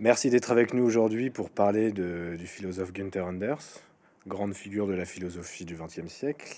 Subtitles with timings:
[0.00, 3.80] Merci d'être avec nous aujourd'hui pour parler du philosophe Günther Anders,
[4.28, 6.54] grande figure de la philosophie du XXe siècle.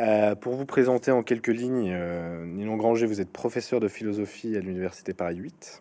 [0.00, 4.56] Euh, pour vous présenter en quelques lignes, euh, Nilon Granger, vous êtes professeur de philosophie
[4.56, 5.80] à l'Université Paris 8.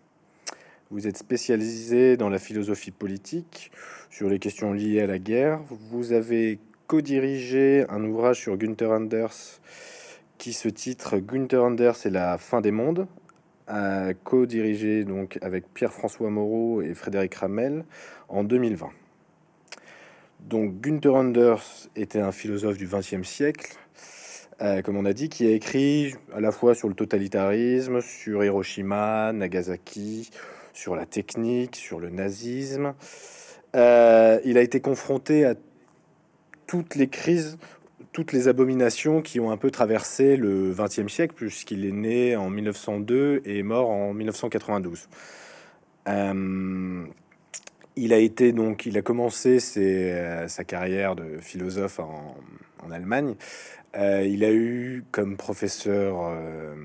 [0.91, 3.71] Vous êtes spécialisé dans la philosophie politique,
[4.11, 5.61] sur les questions liées à la guerre.
[5.89, 9.59] Vous avez co-dirigé un ouvrage sur Günther Anders
[10.37, 13.07] qui se titre Günther Anders et la fin des mondes,
[14.23, 17.85] co-dirigé donc avec Pierre-François Moreau et Frédéric Ramel
[18.27, 18.89] en 2020.
[20.39, 23.75] Donc Günther Anders était un philosophe du XXe siècle,
[24.61, 28.43] euh, comme on a dit, qui a écrit à la fois sur le totalitarisme, sur
[28.43, 30.31] Hiroshima, Nagasaki,
[30.73, 32.93] sur la technique, sur le nazisme.
[33.75, 35.55] Euh, il a été confronté à
[36.67, 37.57] toutes les crises,
[38.19, 42.49] toutes les abominations qui ont un peu traversé le XXe siècle, puisqu'il est né en
[42.49, 45.07] 1902 et est mort en 1992.
[46.09, 47.05] Euh,
[47.95, 52.35] il a été donc, il a commencé sa carrière de philosophe en,
[52.91, 53.35] Allemagne
[53.95, 56.75] euh, il a eu comme professeur euh,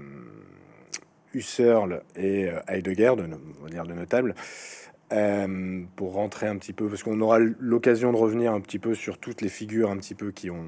[1.32, 3.28] Husserl et euh, Heidegger, de,
[3.60, 3.94] on va dire de
[5.10, 8.94] notable, pour rentrer un petit peu, parce qu'on aura l'occasion de revenir un petit peu
[8.94, 10.64] sur toutes les figures un petit peu qui ont,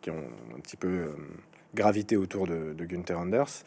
[0.00, 0.24] qui ont
[0.56, 1.10] un petit peu
[1.74, 3.64] gravité autour de, de, Günther Anders.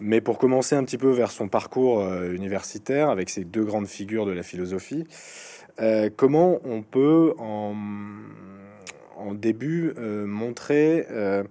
[0.00, 4.26] Mais pour commencer un petit peu vers son parcours universitaire avec ces deux grandes figures
[4.26, 5.04] de la philosophie,
[6.16, 7.74] comment on peut en
[9.22, 11.44] en début euh, montrer euh,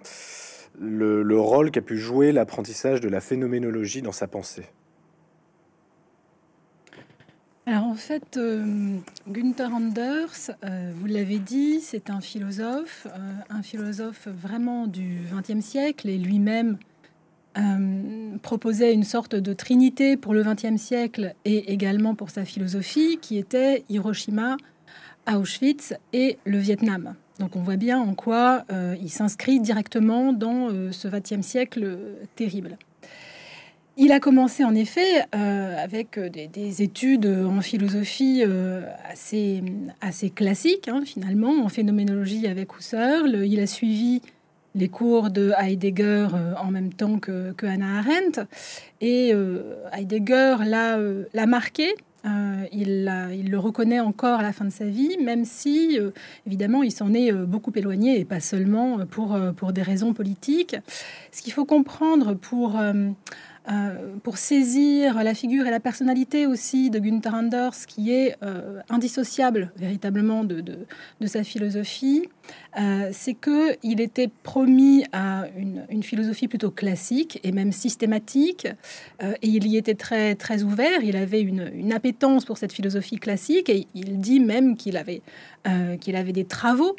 [0.80, 4.66] le, rôle qu'a pu jouer l'apprentissage de la phénoménologie dans sa pensée?
[7.66, 10.52] Alors en fait, euh, Günther Anders,
[10.96, 13.08] vous l'avez dit, c'est un philosophe,
[13.50, 16.78] un philosophe vraiment du XXe siècle et lui-même
[18.42, 23.38] proposait une sorte de trinité pour le XXe siècle et également pour sa philosophie qui
[23.38, 24.56] était Hiroshima,
[25.28, 27.16] Auschwitz et le Vietnam.
[27.40, 31.84] Donc on voit bien en quoi euh, il s'inscrit directement dans euh, ce XXe siècle
[31.84, 32.78] euh, terrible.
[33.98, 38.44] Il a commencé en effet avec des, études en philosophie
[39.10, 39.62] assez,
[40.00, 43.46] assez classiques, hein, finalement, en phénoménologie avec Husserl.
[43.46, 44.22] Il a suivi
[44.76, 46.28] les cours de Heidegger
[46.64, 48.42] en même temps que, que Hannah Arendt.
[49.02, 49.34] Et
[49.92, 51.94] Heidegger l'a marqué
[52.26, 53.06] euh, il,
[53.50, 56.12] le reconnaît encore à la fin de sa vie, même si, euh,
[56.46, 60.76] évidemment, il s'en est euh, beaucoup éloigné, et pas seulement pour, pour des raisons politiques.
[61.32, 62.80] Ce qu'il faut comprendre pour,
[64.24, 68.36] pour saisir la figure et la personnalité aussi de Günther Anders, qui est
[68.90, 70.86] indissociable véritablement de
[71.26, 72.28] sa philosophie,
[72.80, 78.68] euh, c'est que il était promis à une, philosophie plutôt classique et même systématique,
[79.22, 81.04] euh, et il y était très très ouvert.
[81.04, 85.22] Il avait une, appétence pour cette philosophie classique, et il dit même qu'il avait
[85.68, 86.96] euh, qu'il avait des travaux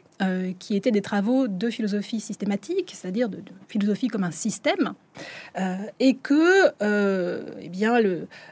[0.60, 4.94] qui étaient des travaux de philosophie systématique, c'est-à-dire de, philosophie comme un système,
[5.98, 6.70] et que
[7.60, 7.98] eh bien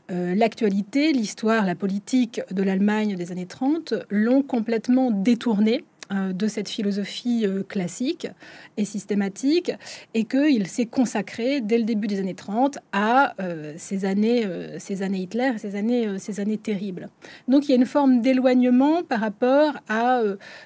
[0.09, 7.47] l'actualité, l'histoire, la politique de l'Allemagne des années 30 l'ont complètement détourné de cette philosophie
[7.47, 8.29] euh, classique
[8.77, 9.73] et systématique,
[10.15, 14.47] et qu'il s'est consacré dès le début des années 30 à euh, ces, années,
[14.79, 17.09] ces années Hitler, ces années, ces années terribles.
[17.49, 20.23] Donc il y a une forme d'éloignement par rapport à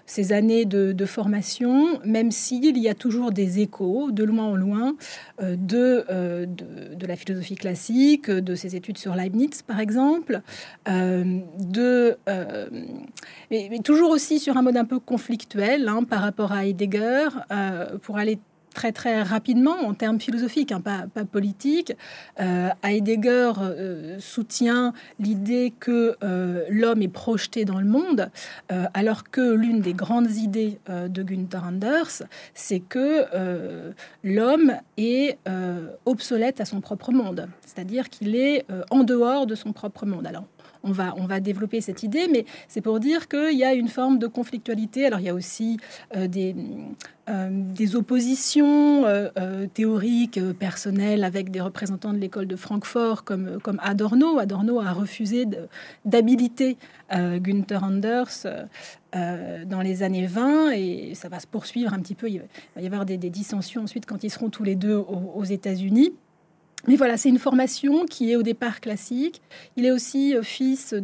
[0.06, 4.96] ces années de, formation, même s'il y a toujours des échos de loin en loin
[5.40, 10.40] de, de, la philosophie classique, de ses études sur Leibniz par exemple,
[10.86, 12.16] de,
[13.50, 14.98] mais toujours aussi sur un mode un peu
[15.56, 18.38] Hein, par rapport à Heidegger euh, pour aller
[18.72, 21.92] très très rapidement en termes philosophiques, hein, pas, pas politiques.
[22.40, 26.16] Euh, Heidegger euh, soutient l'idée que
[26.70, 28.30] l'homme est projeté dans le monde,
[28.94, 32.22] alors que l'une des grandes idées de Günther Anders,
[32.54, 33.92] c'est que
[34.24, 35.38] l'homme est
[36.04, 40.26] obsolète à son propre monde, c'est-à-dire qu'il est en dehors de son propre monde.
[40.26, 40.44] Alors
[40.84, 43.88] on va, on va développer cette idée, mais c'est pour dire qu'il y a une
[43.88, 45.06] forme de conflictualité.
[45.06, 45.78] Alors il y a aussi
[46.14, 46.54] euh, des,
[47.28, 53.80] euh, des oppositions euh, théoriques, personnelles, avec des représentants de l'école de Francfort comme, comme
[53.82, 54.38] Adorno.
[54.38, 55.46] Adorno a refusé
[56.04, 56.76] d'habiliter
[57.10, 58.46] Günther Anders
[59.12, 62.28] dans les années 20 et ça va se poursuivre un petit peu.
[62.28, 62.42] Il
[62.74, 66.12] va y avoir des, dissensions ensuite quand ils seront tous les deux aux États-Unis.
[66.86, 69.40] Mais voilà, c'est une formation qui est au départ classique.
[69.76, 70.94] Il est aussi euh, fils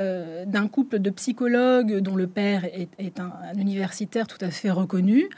[0.00, 5.28] euh, d'un couple de psychologues dont le père est, un, universitaire tout à fait reconnu.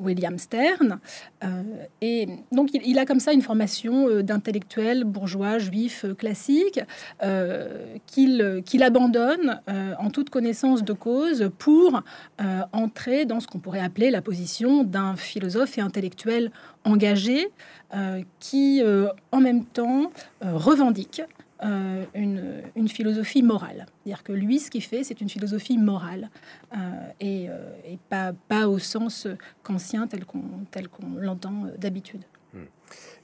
[0.00, 0.98] William Stern.
[2.00, 6.80] et donc il, a comme ça une formation d'intellectuel bourgeois juif classique
[8.06, 9.60] qu'il qu'il abandonne
[9.98, 12.02] en toute connaissance de cause pour
[12.72, 16.50] entrer dans ce qu'on pourrait appeler la position d'un philosophe et intellectuel
[16.84, 17.48] engagé
[18.40, 18.82] qui
[19.30, 20.10] en même temps
[20.42, 21.22] revendique
[21.64, 23.86] euh, une, philosophie morale.
[24.04, 26.30] C'est-à-dire que lui, ce qu'il fait, c'est une philosophie morale
[26.72, 26.76] euh,
[27.20, 29.26] et, euh, et, pas, pas au sens
[29.64, 32.22] kantien tel qu'on tel l'entend d'habitude.
[32.54, 32.64] Hmm.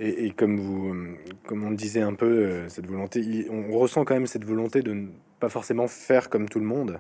[0.01, 1.17] Et, comme, vous,
[1.47, 4.93] comme on le disait un peu, cette volonté, on ressent quand même cette volonté de
[4.93, 5.07] ne
[5.39, 6.99] pas forcément faire comme tout le monde.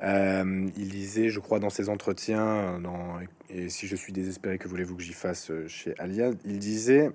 [0.00, 3.18] il disait, je crois, dans ses entretiens, dans,
[3.50, 7.10] et si je suis désespéré, que voulez-vous que j'y fasse chez Alia, il disait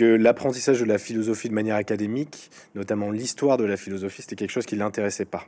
[0.00, 4.50] que l'apprentissage de la philosophie de manière académique, notamment l'histoire de la philosophie, c'était quelque
[4.50, 5.46] chose qui l'intéressait pas.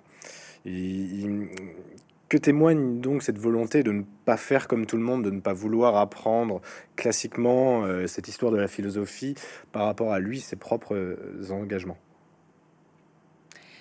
[0.66, 5.40] que témoigne donc cette volonté de ne pas faire comme tout le monde, de ne
[5.40, 6.60] pas vouloir apprendre
[6.96, 9.36] classiquement euh, cette histoire de la philosophie
[9.72, 11.96] par rapport à lui, ses propres euh, engagements?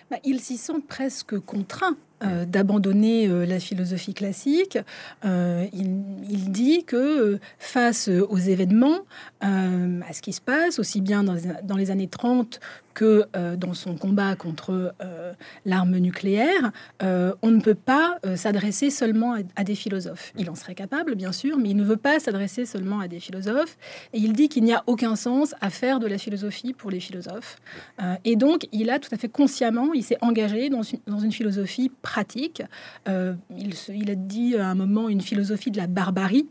[0.09, 4.77] Bah, Il s'y sent presque contraint euh, d'abandonner euh, la philosophie classique.
[5.25, 8.99] Euh, il, dit que face aux événements,
[9.41, 12.59] à ce qui se passe, aussi bien dans, dans les années 30
[12.93, 13.25] que
[13.55, 14.93] dans son combat contre
[15.65, 20.33] l'arme nucléaire, on ne peut pas s'adresser seulement à, des philosophes.
[20.37, 23.21] Il en serait capable, bien sûr, mais il ne veut pas s'adresser seulement à des
[23.21, 23.77] philosophes.
[24.13, 26.99] Et il dit qu'il n'y a aucun sens à faire de la philosophie pour les
[26.99, 27.57] philosophes.
[28.25, 31.31] et donc, il a tout à fait consciemment, il s'est engagé dans une, dans une,
[31.31, 32.61] philosophie pratique.
[33.07, 36.47] Il, il, a dit à un moment une philosophie de la barbarie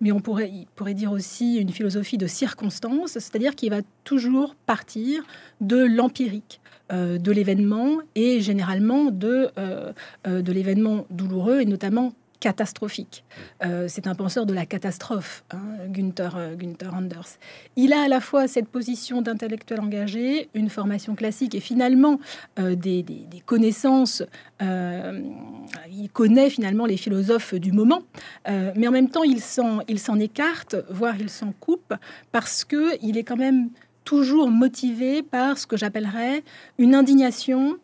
[0.00, 0.50] mais on pourrait,
[0.94, 5.22] dire aussi une philosophie de circonstance, c'est-à-dire qu'il va toujours partir
[5.60, 6.60] de l'empirique,
[6.92, 9.92] euh, de l'événement et généralement de, euh,
[10.26, 12.12] euh, de l'événement douloureux et notamment
[12.42, 13.24] catastrophique.
[13.64, 17.38] Euh, c'est un penseur de la catastrophe, hein, Günther, euh, Günther Anders.
[17.76, 22.18] Il a à la fois cette position d'intellectuel engagé, une formation classique et finalement
[22.58, 23.04] euh, des,
[23.46, 24.24] connaissances.
[24.60, 28.02] il connaît finalement les philosophes du moment,
[28.46, 31.94] mais en même temps il s'en, il s'en écarte, voire il s'en coupe,
[32.32, 33.68] parce que il est quand même
[34.04, 36.42] toujours motivé par ce que j'appellerais
[36.78, 37.78] une indignation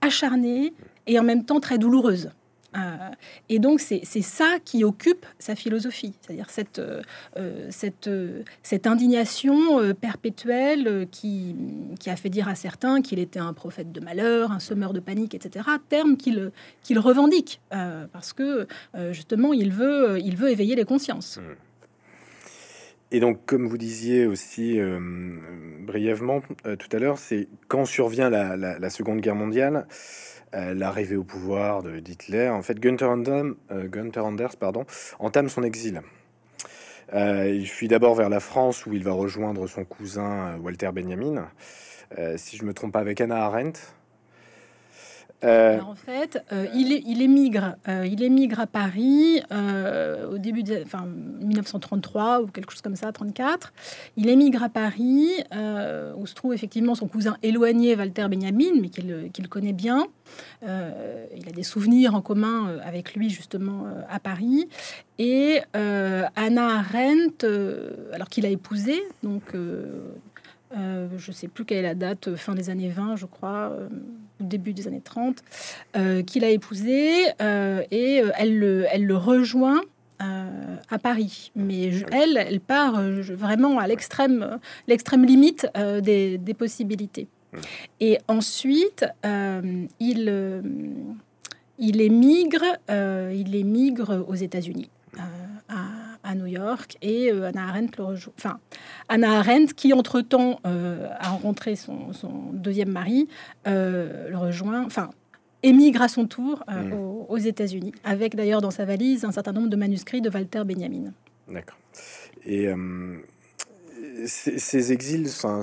[0.00, 0.72] acharnée
[1.06, 2.30] et en même temps très douloureuse.
[2.76, 2.80] Euh,
[3.48, 7.02] et donc, c'est ça qui occupe sa philosophie, c'est-à-dire cette, euh,
[7.36, 11.56] euh, cette, indignation perpétuelle qui,
[11.98, 15.00] qui a fait dire à certains qu'il était un prophète de malheur, un semeur de
[15.00, 16.52] panique, etc., terme qu'il
[16.82, 17.60] qu'il revendique,
[18.12, 18.66] parce que
[19.10, 21.38] justement, il veut, il veut éveiller les consciences.
[21.38, 21.42] Mmh.
[23.12, 24.78] Et donc, comme vous disiez aussi
[25.80, 29.86] brièvement tout à l'heure, c'est quand survient la, la, Seconde Guerre mondiale,
[30.54, 34.54] euh, l'arrivée au pouvoir d'Hitler, en fait, Gunther, euh, Anders
[35.18, 36.02] entame son exil.
[37.14, 41.48] Euh, il fuit d'abord vers la France où il va rejoindre son cousin Walter Benjamin.
[42.36, 43.80] si je me trompe pas, avec Anna Arendt.
[45.46, 49.40] Euh, en fait, euh, il, émigre, euh, il émigre à Paris
[50.30, 53.72] au début de enfin, 1933 ou quelque chose comme ça, 34.
[54.16, 55.28] Il émigre à Paris
[56.16, 60.06] où se trouve effectivement son cousin éloigné Walter Benjamin, mais qu'il connaît bien.
[60.62, 64.68] il a des souvenirs en commun avec lui justement à Paris.
[65.18, 67.46] Et Anna Arendt,
[68.12, 69.54] alors qu'il a épousé, donc
[70.72, 73.72] je ne sais plus quelle est la date, fin des années 20, je crois
[74.40, 75.42] début des années 30,
[75.96, 79.82] euh, qu'il a épousé euh, et euh, elle le, elle le rejoint
[80.88, 81.52] à Paris.
[81.54, 85.66] Mais elle, elle part vraiment à l'extrême, l'extrême limite
[86.02, 87.28] des, des, possibilités.
[87.52, 87.58] Mmh.
[88.00, 89.04] Et ensuite,
[90.00, 90.62] il,
[91.78, 94.88] il émigre, il émigre aux États-Unis.
[96.26, 98.32] À New York et euh, Anna Arendt le rejoint.
[98.36, 98.58] Enfin,
[99.08, 102.10] Anna Arendt, qui entre-temps euh, a rencontré son,
[102.52, 103.28] deuxième mari,
[103.66, 105.10] euh, le rejoint, enfin,
[105.62, 106.92] émigre à son tour mm.
[107.28, 111.12] aux, États-Unis, avec d'ailleurs dans sa valise un certain nombre de manuscrits de Walter Benjamin.
[111.48, 111.78] D'accord.
[112.44, 112.68] Et
[114.24, 115.62] ces, exils, sont,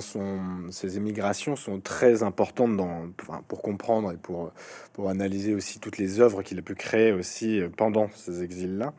[0.70, 3.08] ces émigrations sont très importantes dans,
[3.48, 4.52] pour comprendre et pour,
[5.08, 8.92] analyser aussi toutes les œuvres qu'il a pu créer aussi pendant ces exils-là.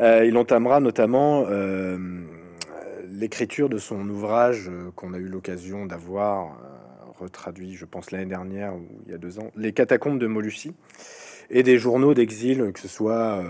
[0.00, 1.98] Euh, il entamera notamment euh,
[3.08, 6.56] l'écriture de son ouvrage euh, qu'on a eu l'occasion d'avoir
[7.18, 10.74] retraduit, je pense, l'année dernière ou il y a deux ans, Les catacombes de Molucci
[11.50, 13.44] et des journaux d'exil, que ce soit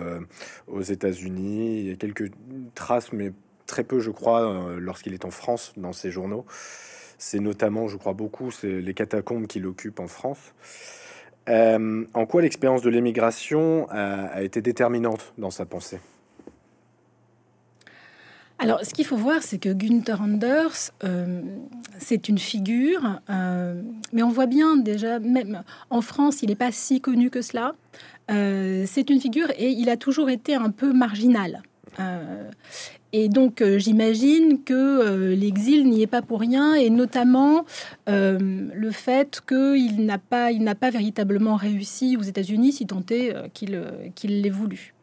[0.67, 1.81] aux États-Unis.
[1.81, 2.33] Il y a quelques
[2.75, 3.31] traces, mais
[3.71, 6.45] très peu, je crois, lorsqu'il est en France dans ces journaux.
[7.19, 10.53] C'est notamment, je crois beaucoup, les catacombes qu'il occupe en France.
[11.49, 16.01] en quoi l'expérience de l'émigration a, été déterminante dans sa pensée?
[18.59, 20.93] Alors, ce qu'il faut voir, c'est que Günther Anders,
[21.99, 23.21] c'est une figure,
[24.13, 27.75] mais on voit bien déjà, même en France, il n'est pas si connu que cela.
[28.29, 31.63] c'est une figure et il a toujours été un peu marginal.
[33.15, 37.65] Euh, et donc, euh, j'imagine que euh, l'exil n'y est pas pour rien, et notamment
[38.07, 44.51] le fait qu'il n'a pas, pas véritablement réussi aux États-Unis, si tant est qu'il l'ait
[44.51, 44.95] voulu.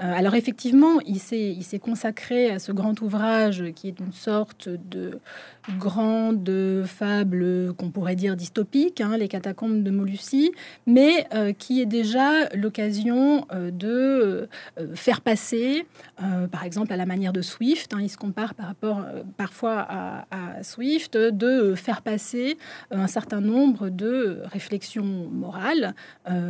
[0.00, 5.18] Euh, alors effectivement, il s'est consacré à ce grand ouvrage qui est une sorte de
[5.78, 6.50] grande
[6.86, 10.52] fable qu'on pourrait dire dystopique, hein, les catacombes de Molucci,
[10.86, 14.48] mais euh, qui est déjà l'occasion euh, de
[14.94, 15.86] faire passer,
[16.50, 19.04] par exemple à la manière de Swift, hein, il se compare par rapport
[19.36, 22.56] parfois à, à, Swift, de faire passer
[22.90, 25.94] un certain nombre de réflexions morales,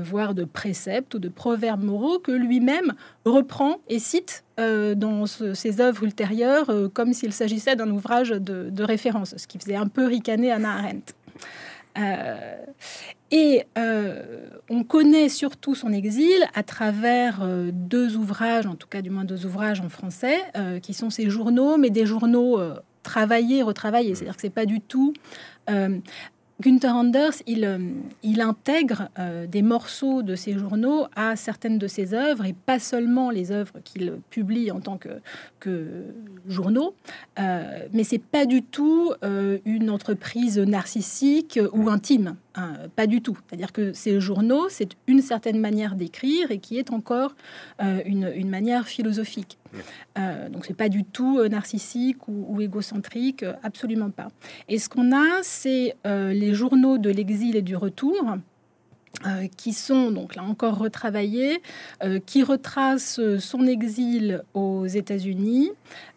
[0.03, 2.95] voire de préceptes ou de proverbes moraux que lui-même
[3.39, 8.83] reprend et cite euh, dans ses œuvres ultérieures euh, comme s'il s'agissait d'un ouvrage de,
[8.83, 11.15] référence, ce qui faisait un peu ricaner Anna Arendt.
[11.99, 12.57] Euh,
[13.31, 13.65] et
[14.71, 19.45] on connaît surtout son exil à travers deux ouvrages, en tout cas du moins deux
[19.45, 20.39] ouvrages en français,
[20.81, 22.59] qui sont ses journaux, mais des journaux
[23.03, 24.15] travaillés, retravaillés.
[24.15, 25.13] C'est-à-dire que c'est pas du tout
[26.61, 27.79] Günther Anders, il, euh,
[28.43, 33.31] intègre euh, des morceaux de ses journaux à certaines de ses œuvres, et pas seulement
[33.31, 35.09] les œuvres qu'il publie en tant que,
[36.49, 36.95] journaux,
[37.39, 39.13] euh, mais c'est pas du tout
[39.65, 42.37] une entreprise narcissique ou intime.
[42.59, 43.39] Hein, pas du tout.
[43.47, 47.35] C'est-à-dire que ces journaux, c'est une certaine manière d'écrire et qui est encore
[47.81, 49.59] une, une, manière philosophique.
[50.19, 54.29] Euh, donc c'est pas du tout euh, narcissique ou, égocentrique, euh, absolument pas.
[54.69, 58.37] Et ce qu'on a, c'est les journaux de l'exil et du retour.
[59.57, 61.61] qui sont donc là encore retravaillés,
[62.27, 65.71] qui retracent son exil aux États-Unis,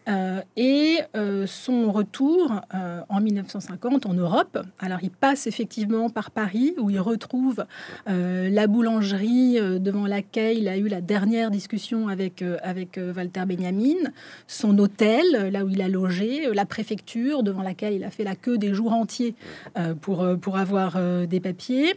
[0.08, 4.58] euh, et euh, son retour euh, en 1950 en Europe.
[4.80, 7.64] Alors il passe effectivement par Paris où il retrouve
[8.06, 14.10] la boulangerie devant laquelle il a eu la dernière discussion avec, avec Walter Benjamin,
[14.46, 18.34] son hôtel là où il a logé, la préfecture devant laquelle il a fait la
[18.34, 19.34] queue des jours entiers
[20.00, 21.94] pour, pour avoir des papiers.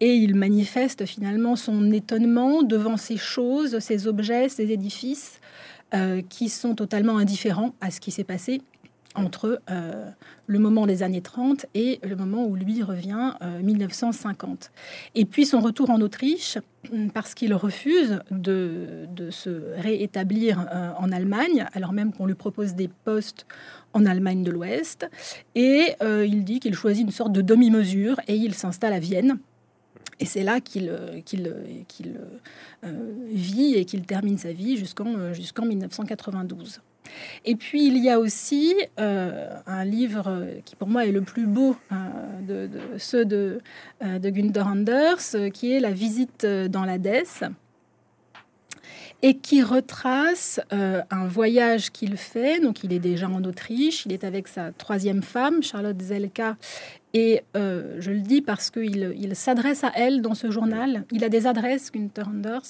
[0.00, 5.40] et il manifeste finalement son étonnement devant ces choses, ces objets, ces édifices
[5.94, 8.62] euh, qui sont totalement indifférents à ce qui s'est passé
[9.14, 10.08] entre euh,
[10.46, 14.70] le moment des années 30 et le moment où lui revient, 1950.
[14.72, 14.78] Euh,
[15.14, 16.56] et puis son retour en Autriche,
[17.12, 20.66] parce qu'il refuse de, se réétablir
[20.98, 23.46] en Allemagne, alors même qu'on lui propose des postes
[23.92, 25.10] en Allemagne de l'Ouest.
[25.54, 29.38] Et il dit qu'il choisit une sorte de demi-mesure et il s'installe à Vienne
[30.22, 32.14] et c'est là qu'il euh, euh,
[32.84, 36.80] euh, vit et qu'il termine sa vie jusqu'en jusqu'en 1992.
[37.44, 41.76] Et puis il y a aussi un livre qui pour moi est le plus beau
[42.46, 43.60] de, ceux de,
[44.00, 47.42] de Günther Anders, qui est La visite dans l'Hadès
[49.22, 52.60] et qui retrace un voyage qu'il fait.
[52.60, 56.56] Donc, il est déjà en Autriche, il est avec sa troisième femme, Charlotte Zelka,
[57.14, 61.04] et euh, je le dis parce qu'il il, s'adresse à elle dans ce journal.
[61.12, 62.62] Il a des adresses, Günther Anders.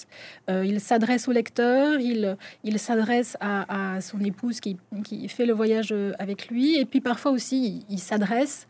[0.51, 5.53] Euh, il s'adresse au lecteur, il, il s'adresse à, son épouse qui, qui, fait le
[5.53, 6.77] voyage avec lui.
[6.77, 8.67] Et puis parfois aussi, il, s'adresse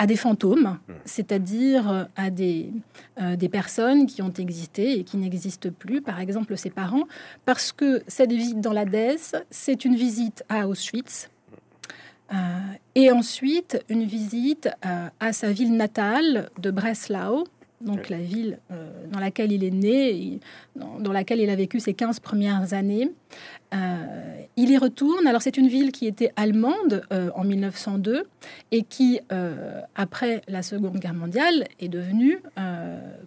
[0.00, 0.92] à des fantômes, mmh.
[1.04, 2.72] c'est-à-dire à des,
[3.20, 7.04] euh, des personnes qui ont existé et qui n'existent plus, par exemple ses parents,
[7.44, 8.86] parce que cette visite dans la
[9.50, 11.28] c'est une visite à Auschwitz,
[12.32, 12.36] euh,
[12.94, 17.44] et ensuite, une visite euh, à sa ville natale de Breslau,
[17.80, 20.40] donc la ville euh, dans laquelle il est né,
[20.76, 23.10] dans, laquelle il a vécu ses 15 premières années.
[24.56, 25.26] il y retourne.
[25.26, 27.02] Alors c'est une ville qui était allemande
[27.34, 28.24] en 1902
[28.70, 29.20] et qui,
[29.94, 32.42] après la Seconde Guerre mondiale, est devenue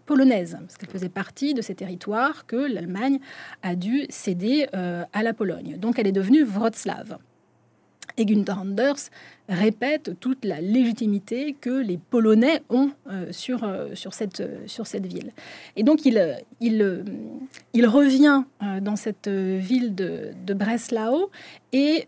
[0.05, 3.19] polonaise, parce qu'elle faisait partie de ces territoires que l'Allemagne
[3.61, 5.77] a dû céder à la Pologne.
[5.77, 7.17] Donc elle est devenue Wrocław.
[8.17, 9.09] Et Günther Anders
[9.49, 14.87] répète toute la légitimité que les Polonais ont euh, sur, euh, sur, cette, euh, sur
[14.87, 15.31] cette ville.
[15.75, 17.03] Et donc il, il,
[17.73, 18.43] il revient
[18.81, 21.29] dans cette ville de, de Breslau
[21.71, 22.07] et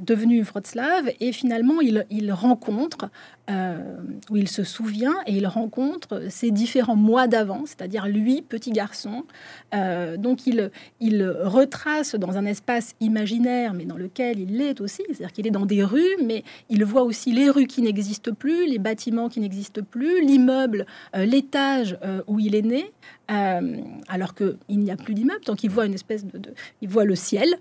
[0.00, 3.10] devenu Wroclaw, et finalement il, il rencontre,
[3.50, 3.96] euh,
[4.30, 9.24] où il se souvient, et il rencontre ses différents mois d'avant, c'est-à-dire lui, petit garçon.
[9.74, 15.02] Euh, donc il, il retrace dans un espace imaginaire, mais dans lequel il est aussi,
[15.08, 18.66] c'est-à-dire qu'il est dans des rues, mais il voit aussi les rues qui n'existent plus,
[18.66, 22.92] les bâtiments qui n'existent plus, l'immeuble, l'étage où il est né,
[23.28, 26.40] alors qu'il n'y a plus d'immeuble, donc il voit une espèce de,
[26.80, 27.56] il voit le ciel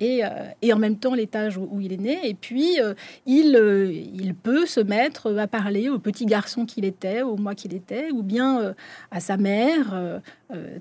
[0.00, 0.22] et,
[0.62, 2.94] et en même temps l'étage où, il est né, et puis euh,
[3.26, 7.54] il, euh, il peut se mettre à parler au petit garçon qu'il était, au mois
[7.54, 8.72] qu'il était, ou bien euh,
[9.10, 10.20] à sa mère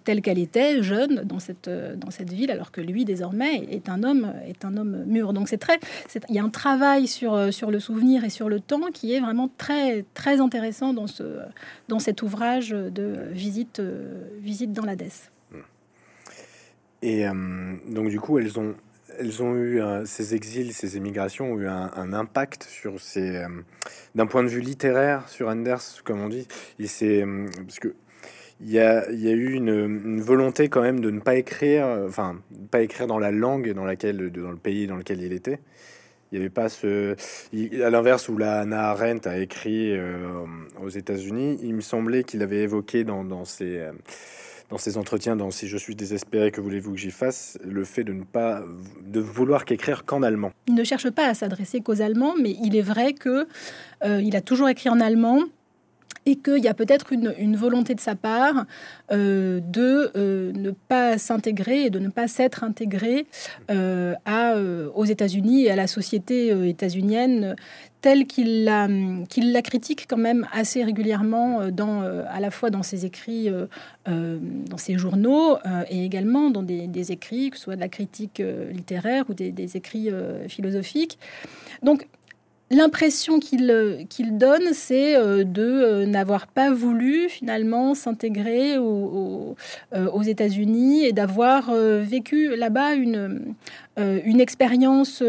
[0.04, 4.04] telle qu'elle était, jeune dans cette, dans cette ville, alors que lui désormais est un
[4.04, 5.32] homme, est un homme mûr.
[5.32, 5.80] Donc c'est très,
[6.28, 9.22] il y a un travail sur, sur le souvenir et sur le temps qui est
[9.22, 11.24] vraiment très, très intéressant dans, ce,
[11.88, 13.82] dans cet ouvrage de visite,
[14.40, 15.32] visite dans l'Hadès.
[17.04, 17.26] Et
[17.88, 18.76] donc du coup, elles ont
[19.20, 23.48] elles ont eu ces exils, ces émigrations ont eu un, impact sur ces, euh,
[24.16, 26.48] d'un point de vue littéraire, sur Anders, comme on dit.
[26.80, 27.94] Il euh, parce que
[28.64, 31.86] il y a, il y a eu une, volonté quand même de ne pas écrire,
[32.08, 32.40] enfin,
[32.70, 35.60] pas écrire dans la langue dans laquelle, dans le pays dans lequel il était.
[36.32, 37.16] Il n'y avait pas ce,
[37.84, 40.46] à l'inverse où la Hannah Arendt a écrit euh,
[40.82, 43.90] aux États-Unis, il me semblait qu'il avait évoqué dans, dans ses
[44.72, 48.04] dans ces entretiens, dans Si je suis désespéré, que voulez-vous que j'y fasse, le fait
[48.04, 48.62] de ne pas
[49.02, 50.52] de vouloir qu'écrire qu'en allemand.
[50.68, 53.48] Il ne cherche pas à s'adresser qu'aux Allemands, mais il est vrai que
[54.04, 55.42] euh, il a toujours écrit en allemand
[56.26, 58.66] et qu'il y a peut-être une, volonté de sa part
[59.12, 63.26] euh, de euh, ne pas s'intégrer et de ne pas s'être intégré
[63.70, 64.56] à,
[64.96, 67.56] aux États-Unis et à la société états-unienne
[68.02, 68.88] telle qu'il la,
[69.62, 74.40] critique quand même assez régulièrement euh, dans, euh, à la fois dans ses écrits, euh,
[74.68, 75.58] dans ses journaux
[75.90, 80.10] et également dans des, écrits, que ce soit de la critique littéraire ou des, écrits
[80.48, 81.20] philosophiques.
[81.84, 82.08] Donc,
[82.72, 89.56] L'impression qu'il qu'il donne, c'est de n'avoir pas voulu finalement s'intégrer aux,
[90.24, 93.54] États-Unis et d'avoir vécu là-bas une,
[94.40, 95.22] expérience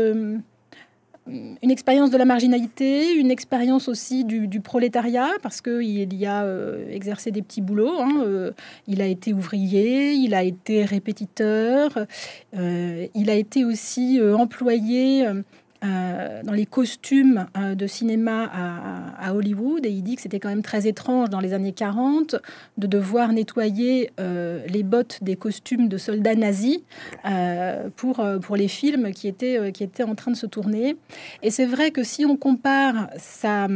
[1.26, 6.88] une expérience de la marginalité, une expérience aussi du, prolétariat, parce qu'il y a euh,
[6.90, 8.00] exercé des petits boulots.
[8.00, 8.50] Hein, euh,
[8.88, 12.06] il a été ouvrier, il a été répétiteur,
[12.56, 15.26] euh, il a été aussi employé
[15.84, 18.50] euh, dans les costumes euh, de cinéma
[19.18, 22.36] à, Hollywood et il dit que c'était quand même très étrange dans les années 40
[22.76, 26.78] de devoir nettoyer euh, les bottes des costumes de soldats nazis
[27.96, 30.96] pour, pour les films qui étaient, qui étaient en train de se tourner.
[31.42, 33.68] Et c'est vrai que si on compare ça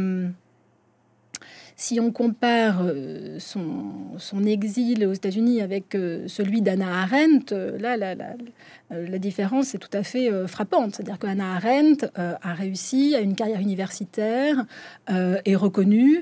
[1.79, 7.95] si on compare euh, son, exil aux États-Unis avec euh, celui d'Anna Arendt, euh, là,
[7.95, 10.95] la, la, différence est tout à fait frappante.
[10.95, 14.65] C'est-à-dire qu'Anna Arendt a réussi à une carrière universitaire,
[15.09, 16.21] est reconnue,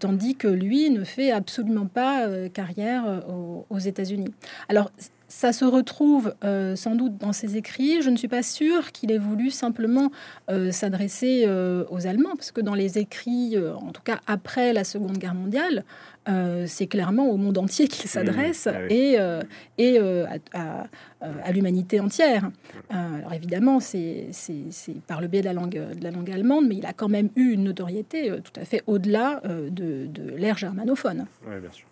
[0.00, 4.34] tandis que lui ne fait absolument pas carrière aux, aux États-Unis.
[4.68, 4.90] Alors,
[5.28, 8.02] ça se retrouve euh, sans doute dans ses écrits.
[8.02, 10.10] Je ne suis pas sûre qu'il ait voulu simplement
[10.50, 14.84] euh, s'adresser euh, aux Allemands, parce que dans les écrits, en tout cas après la
[14.84, 15.84] Seconde Guerre mondiale,
[16.66, 19.16] c'est clairement au monde entier qu'il s'adresse ah et,
[19.78, 22.50] et à, l'humanité entière.
[22.90, 24.30] alors évidemment, c'est
[25.06, 27.28] par le biais de la, langue, de la langue allemande, mais il a quand même
[27.36, 31.26] eu une notoriété tout à fait au-delà de, de l'ère germanophone.
[31.46, 31.86] Oui, bien sûr.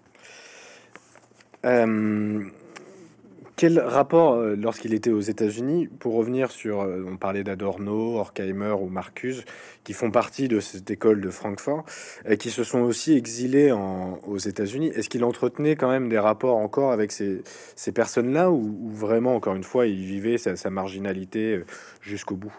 [3.56, 8.74] Quel rapport, euh, lorsqu'il était aux États-Unis, pour revenir sur, euh, on parlait d'Adorno, Horkheimer
[8.80, 9.44] ou Marcuse,
[9.84, 11.84] qui font partie de cette école de Francfort,
[12.28, 16.56] et qui se sont aussi exilés aux États-Unis, est-ce qu'il entretenait quand même des rapports
[16.56, 17.44] encore avec ces,
[17.94, 21.64] personnes-là, ou, vraiment, encore une fois, il vivait sa, marginalité euh,
[22.00, 22.54] jusqu'au bout?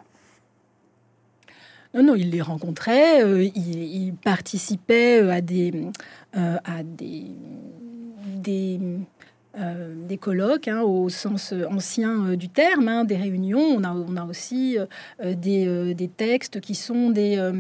[1.94, 5.74] Non, non, il les rencontrait, il, participait à des,
[6.34, 7.24] à des,
[8.36, 8.80] des
[9.58, 13.62] euh, des colloques hein, au sens ancien euh, du terme, hein, des réunions.
[13.62, 13.84] On
[14.18, 17.52] a, aussi euh, des, textes qui sont des,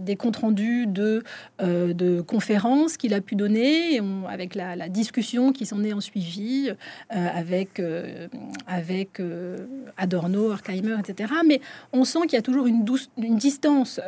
[0.00, 1.22] des comptes rendus de,
[2.22, 6.70] conférences qu'il a pu donner, avec la, discussion qui s'en est en suivi,
[7.10, 7.80] avec,
[8.66, 9.20] avec
[9.96, 11.32] Adorno, Horkheimer, etc.
[11.46, 11.60] Mais
[11.92, 12.84] on sent qu'il y a toujours une
[13.36, 14.00] distance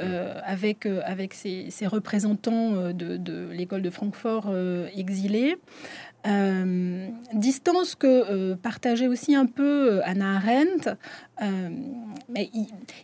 [0.44, 4.52] avec, avec ces, représentants de, de l'école de Francfort
[4.96, 5.56] exilés.
[6.26, 10.90] Euh, distance que euh, partageait aussi un peu euh, Anna Arendt,
[12.28, 12.50] mais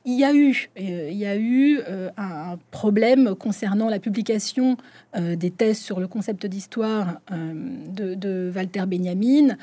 [0.04, 1.80] il, y a eu, il y a eu
[2.16, 4.76] un problème concernant la publication
[5.16, 9.56] des thèses sur le concept d'histoire de, Walter Benjamin,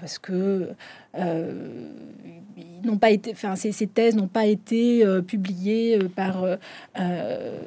[0.00, 0.70] parce que
[2.84, 7.58] n'ont pas été, enfin, ces, thèses n'ont pas été euh, publiées euh, par, euh,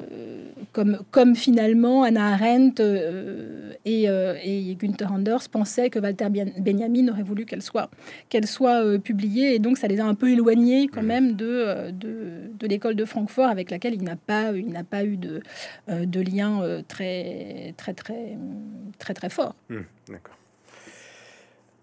[0.72, 2.82] comme, comme finalement Anna Arendt
[3.84, 6.28] et, et, Günther Anders pensaient que Walter
[6.58, 7.90] Benjamin aurait voulu qu'elle soit,
[8.28, 11.06] qu'elle soit publiée, et donc ça les a un peu éloignés quand mmh.
[11.06, 15.04] même de, de, de l'école de Francfort avec laquelle il n'a pas, il n'a pas
[15.04, 15.40] eu de,
[15.88, 18.36] de lien très, très, très,
[18.98, 19.54] très, très fort.
[19.68, 19.76] Mmh,
[20.08, 20.38] d'accord.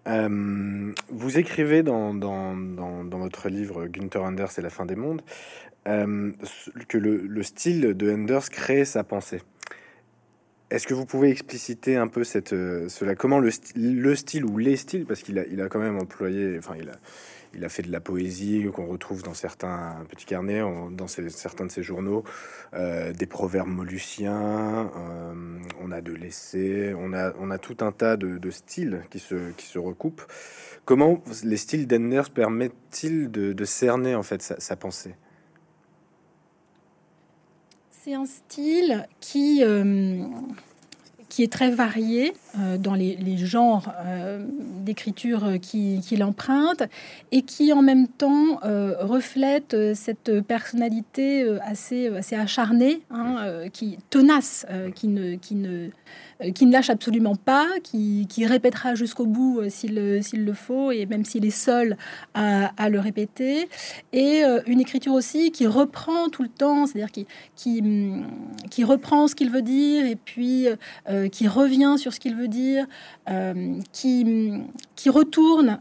[0.06, 5.22] Euh, vous écrivez dans, dans, dans, votre livre Günther Anders et la fin des mondes
[5.88, 6.32] euh,
[6.88, 9.42] que le, le, style de Anders crée sa pensée.
[10.70, 13.16] Est-ce que vous pouvez expliciter un peu cette, euh, cela?
[13.16, 16.56] Comment le, le style ou les styles, parce qu'il a, il a quand même employé,
[16.58, 16.96] enfin il a,
[17.54, 21.70] il a fait de la poésie qu'on retrouve dans certains petits carnets, dans certains de
[21.70, 22.24] ses journaux,
[22.74, 28.50] euh, des proverbes molluciens, euh, on a de l'essai, on a, tout un tas de,
[28.50, 30.22] styles qui se, recoupent.
[30.84, 35.14] Comment les styles d'Enders permettent-ils de, cerner en fait sa, pensée?
[37.90, 39.62] C'est un style qui...
[39.64, 40.24] Euh,
[41.42, 42.32] est très varié
[42.78, 44.44] dans les, genres euh,
[44.82, 46.84] d'écriture qu'il qui emprunte
[47.32, 54.66] et qui en même temps euh, reflète cette personnalité assez, assez acharnée, hein, qui tenace,
[54.94, 55.90] qui ne, qui ne
[56.42, 61.06] euh, qui ne lâche absolument pas, qui, répétera jusqu'au bout euh, s'il le faut, et
[61.06, 61.96] même s'il est seul
[62.34, 63.68] à, le répéter.
[64.12, 68.26] Et euh, une écriture aussi qui reprend tout le temps, c'est-à-dire qui, qui, hum,
[68.70, 70.66] qui, reprend ce qu'il veut dire, et puis
[71.32, 72.86] qui revient sur ce qu'il veut dire,
[73.92, 75.80] qui, hum, qui retourne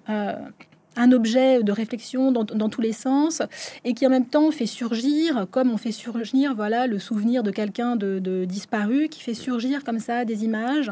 [0.95, 3.41] un objet de réflexion dans, tous les sens
[3.83, 7.51] et qui en même temps fait surgir, comme on fait surgir voilà le souvenir de
[7.51, 10.91] quelqu'un de, disparu, qui fait surgir comme ça des images.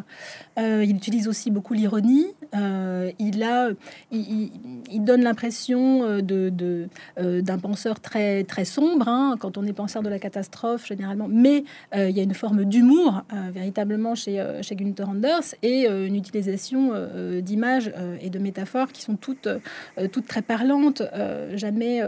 [0.59, 2.27] Euh, il utilise aussi beaucoup l'ironie.
[2.55, 3.69] Euh, il a,
[4.11, 6.87] il, donne l'impression euh, de,
[7.17, 11.63] d'un penseur très très sombre hein, quand on est penseur de la catastrophe généralement, mais
[11.95, 16.91] il y a une forme d'humour véritablement chez chez Günther Anders et une utilisation
[17.41, 19.47] d'images et de métaphores qui sont toutes
[20.11, 22.01] toutes très parlantes, euh, jamais,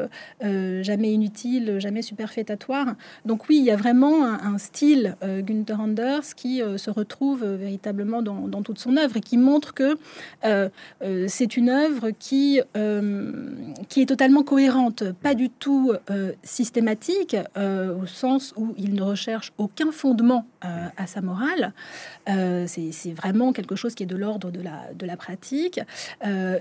[0.44, 2.96] euh, jamais inutiles, jamais superfétatoires.
[3.26, 8.64] Donc oui, il y a vraiment un, style Günther Anders qui se retrouve véritablement dans,
[8.64, 9.98] toute son œuvre et qui montre que
[11.28, 12.62] c'est une œuvre qui,
[13.90, 15.94] qui est totalement cohérente, pas du tout
[16.44, 21.74] systématique, au sens où il ne recherche aucun fondement à sa morale.
[22.26, 25.82] c'est vraiment quelque chose qui est de l'ordre de la, de la pratique,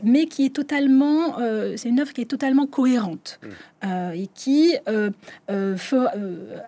[0.03, 3.49] mais qui est totalement euh, c'est une œuvre qui est totalement cohérente mm.
[3.87, 5.11] euh, et qui euh,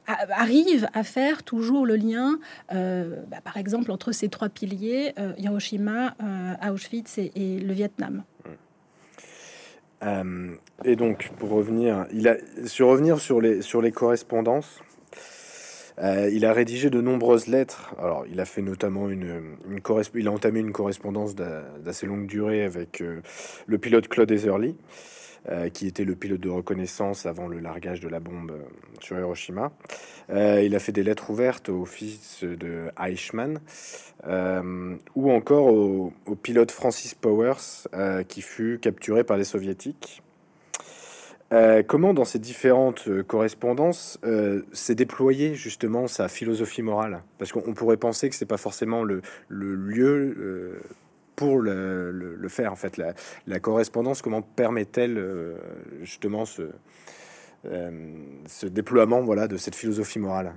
[0.06, 2.38] arrive à faire toujours le lien,
[2.70, 6.14] bah, par exemple, entre ces trois piliers, Hiroshima,
[6.70, 8.22] Auschwitz et, le Vietnam.
[10.02, 10.54] Mm.
[10.84, 14.80] et donc, pour revenir, il a, sur revenir sur les, sur les correspondances,
[16.00, 17.94] il a rédigé de nombreuses lettres.
[17.98, 19.80] Alors, il a fait notamment une, une
[20.14, 23.02] il a entamé une correspondance d'assez longue durée avec
[23.66, 24.76] le pilote Claude Etherly,
[25.48, 28.52] euh, qui était le pilote de reconnaissance avant le largage de la bombe
[29.00, 29.72] sur Hiroshima.
[30.28, 33.60] il a fait des lettres ouvertes au fils de Eichmann,
[35.14, 37.86] ou encore au, pilote Francis Powers,
[38.28, 40.22] qui fut capturé par les soviétiques.
[41.52, 47.22] Euh, comment, dans ces différentes euh, correspondances, euh, s'est déployée justement sa philosophie morale?
[47.38, 50.82] Parce qu'on pourrait penser que c'est pas forcément le, lieu
[51.36, 52.72] pour le, faire.
[52.72, 52.98] En fait,
[53.46, 55.22] la, correspondance, comment permet-elle
[56.02, 56.70] justement ce,
[57.64, 60.52] ce déploiement, voilà, de cette philosophie morale?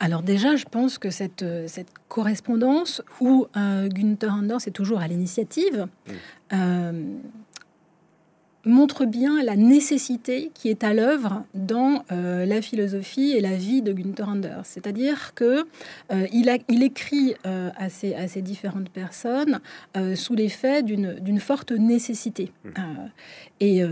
[0.00, 5.86] Alors déjà, je pense que cette, cette correspondance où Günther Anders est toujours à l'initiative,
[6.50, 7.02] mmh
[8.64, 13.82] montre bien la nécessité qui est à l'œuvre dans euh, la philosophie et la vie
[13.82, 14.64] de Günther Anders.
[14.64, 15.66] C'est-à-dire que
[16.12, 19.60] euh, il, il, écrit euh, à, ces, à, ces, différentes personnes
[20.14, 22.52] sous l'effet d'une forte nécessité.
[22.64, 22.70] Mmh.
[23.60, 23.82] et,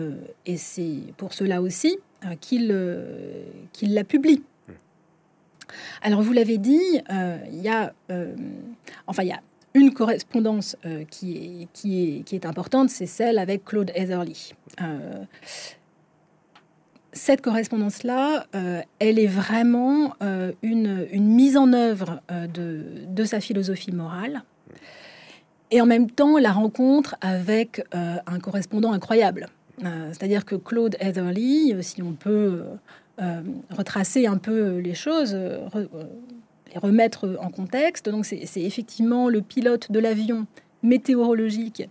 [0.47, 1.99] et c'est pour cela aussi
[2.41, 2.77] qu'il
[3.73, 4.43] qu'il la publie.
[4.69, 4.73] Mmh.
[6.03, 7.01] Alors vous l'avez dit,
[7.53, 7.93] il y a,
[9.07, 9.41] enfin il y a
[9.75, 14.53] une correspondance euh, qui, est, importante, c'est celle avec Claude Heatherly.
[14.81, 15.25] Euh,
[17.13, 20.15] cette correspondance-là, euh, elle est vraiment
[20.63, 24.43] une, mise en œuvre de, sa philosophie morale.
[25.73, 29.49] Et en même temps, la rencontre avec un correspondant incroyable,
[30.13, 32.63] C'est-à-dire que Claude Heatherly, si on peut
[33.71, 35.37] retracer un peu les choses,
[36.73, 40.47] les remettre en contexte, donc c'est effectivement le pilote de l'avion
[40.83, 41.89] météorologique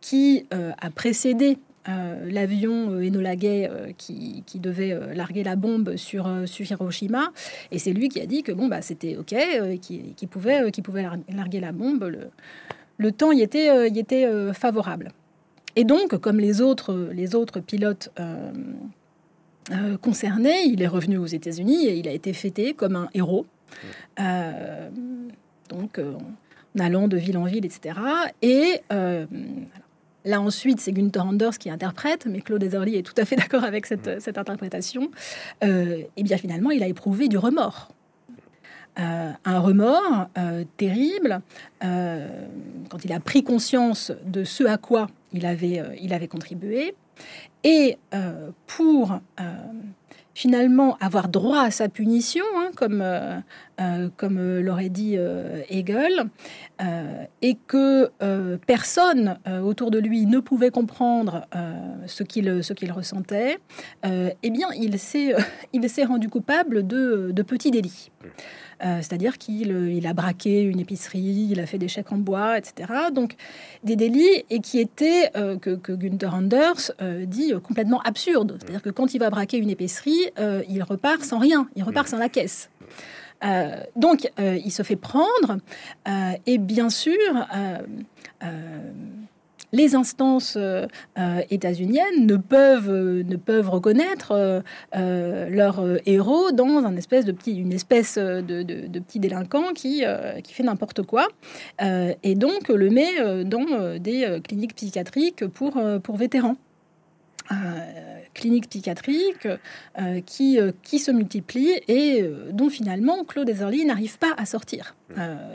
[0.00, 6.26] qui a précédé euh, l'avion euh, Enola Gay euh, qui, devait larguer la bombe sur,
[6.46, 7.32] sur Hiroshima.
[7.70, 9.34] Et c'est lui qui a dit que bon, bah, c'était OK,
[9.80, 12.04] qui, pouvait, qui pouvait larguer la bombe.
[12.04, 12.30] Le,
[12.96, 15.12] le temps y était, y était favorable.
[15.76, 18.10] Et donc, comme les autres, les autres pilotes
[20.00, 23.44] concernés, il est revenu aux États-Unis et il a été fêté comme un héros.
[25.68, 27.98] Donc, en allant de ville en ville, etc.
[28.42, 28.80] Et
[30.24, 33.64] Là ensuite, c'est Gunther Anders qui interprète, mais Claude Ezerly est tout à fait d'accord
[33.64, 34.38] avec cette, mm.
[34.38, 35.10] interprétation.
[35.62, 37.90] Euh, et bien finalement, il a éprouvé du remords.
[38.98, 41.40] Euh, un remords euh, terrible
[41.80, 46.94] quand il a pris conscience de ce à quoi il avait, il avait contribué.
[47.64, 47.98] Et
[48.66, 49.18] pour
[50.34, 53.38] finalement avoir droit à sa punition, hein, comme, euh,
[53.80, 55.16] euh, comme euh, l'aurait dit
[55.70, 56.24] Hegel,
[57.40, 58.10] et que
[58.66, 61.46] personne autour de lui ne pouvait comprendre
[62.06, 63.58] ce qu'il ce qu'il ressentait,
[64.04, 65.34] eh bien, il s'est
[65.72, 68.10] il s'est rendu coupable de, de petits délits.
[68.84, 72.58] Euh, c'est-à-dire qu'il euh, a braqué une épicerie, il a fait des chèques en bois,
[72.58, 72.92] etc.
[73.12, 73.34] Donc
[73.82, 75.92] des délits et qui étaient, euh, que, que,
[76.26, 76.92] Anders
[77.26, 78.58] dit, complètement absurdes.
[78.60, 80.30] C'est-à-dire que quand il va braquer une épicerie,
[80.68, 82.70] il repart sans rien, il repart sans la caisse.
[83.96, 85.58] donc, il se fait prendre,
[86.46, 87.46] et bien sûr,
[89.74, 90.86] les instances euh,
[91.18, 98.16] euh, états-uniennes ne peuvent, euh, ne peuvent reconnaître leur héros dans un de une espèce
[98.16, 100.04] de, de, petit délinquant qui,
[100.42, 101.26] qui fait n'importe quoi,
[101.80, 106.56] et donc le met dans des cliniques psychiatriques pour, pour vétérans
[108.34, 109.48] cliniques psychiatriques
[109.98, 114.44] euh, qui, euh, qui se multiplient et euh, dont finalement Claude Ezerly n'arrive pas à
[114.44, 114.94] sortir.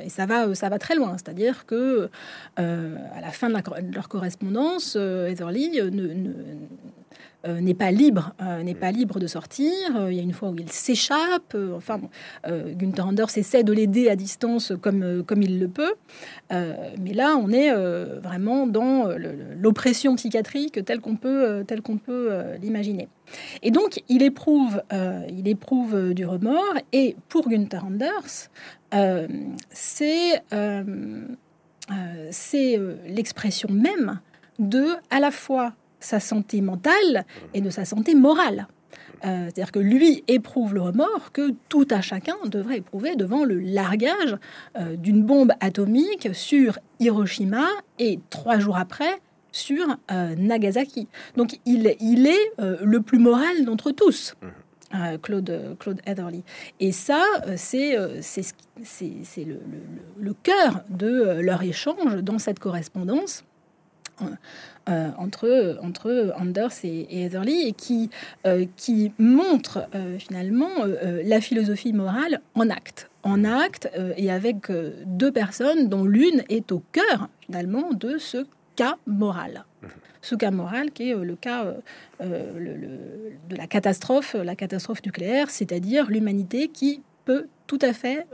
[0.03, 2.09] et ça va, ça va très loin, c'est-à-dire que
[2.55, 6.31] à la fin de, leur correspondance, Ezerly ne
[7.47, 9.71] euh, n'est pas libre, euh, n'est pas libre de sortir.
[9.95, 11.55] Euh, il y a une fois où il s'échappe.
[11.73, 12.01] enfin,
[12.45, 15.93] Gunther Anders essaie de l'aider à distance comme, comme il le peut.
[16.51, 17.73] mais là, on est
[18.19, 19.09] vraiment dans
[19.57, 22.29] l'oppression psychiatrique telle qu'on peut, telle qu'on peut
[22.61, 23.07] l'imaginer.
[23.61, 24.81] Et donc, il éprouve,
[25.29, 26.75] il éprouve du remords.
[26.91, 28.49] Et pour Gunther Anders,
[29.69, 30.43] c'est
[32.31, 34.19] c'est l'expression même
[34.59, 38.67] de à la fois sa santé mentale et de sa santé morale.
[39.25, 43.59] Euh, c'est-à-dire que lui éprouve le remords que tout à chacun devrait éprouver devant le
[43.59, 44.37] largage
[44.77, 49.19] euh, d'une bombe atomique sur Hiroshima et trois jours après
[49.51, 51.07] sur euh, Nagasaki.
[51.35, 54.35] Donc il, il est le plus moral d'entre tous.
[55.21, 56.43] Claude, Claude Heatherly.
[56.79, 57.23] Et ça,
[57.57, 59.59] c'est c'est le, le,
[60.19, 63.43] le, cœur de leur échange dans cette correspondance
[64.89, 68.09] euh, entre, entre Anders et, Heatherly et qui,
[68.47, 70.69] euh, qui montre euh, finalement
[71.23, 73.11] la philosophie morale en acte.
[73.23, 74.71] En acte et avec
[75.05, 79.65] deux personnes dont l'une est au cœur finalement de ce cas moral.
[80.21, 81.73] Ce cas moral qui est le cas
[82.21, 88.25] de la catastrophe, la catastrophe nucléaire, c'est-à-dire l'humanité qui peut tout à fait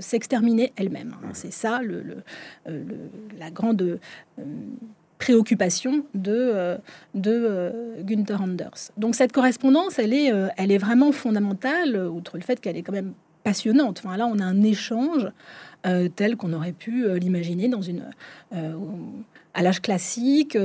[0.00, 1.14] s'exterminer elle-même.
[1.34, 2.24] C'est ça le,
[3.38, 4.00] la grande
[5.20, 6.76] préoccupation de, euh,
[7.14, 8.90] de euh, Günther Anders.
[8.96, 12.82] Donc cette correspondance, elle est, euh, elle est vraiment fondamentale, outre le fait qu'elle est
[12.82, 13.12] quand même
[13.44, 14.02] passionnante.
[14.04, 15.28] Enfin, là, on a un échange
[16.14, 18.04] tel qu'on aurait pu l'imaginer dans une
[19.54, 20.58] à l'âge classique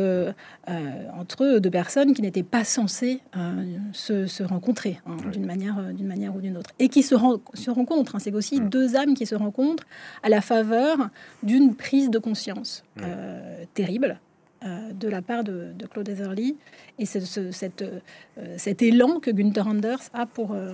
[0.68, 3.22] entre deux personnes qui n'étaient pas censées
[3.94, 7.16] se, se, rencontrer hein, d'une manière d'une manière ou d'une autre et qui se,
[7.54, 8.16] se rencontrent.
[8.16, 8.20] Hein.
[8.20, 9.86] C'est aussi deux âmes qui se rencontrent
[10.22, 11.10] à la faveur
[11.44, 12.84] d'une prise de conscience
[13.74, 14.20] terrible
[14.64, 16.56] de la part de, Claude Etherly
[16.98, 17.20] et ce,
[17.52, 20.74] cette, euh, cet élan que Gunther Anders a pour, euh,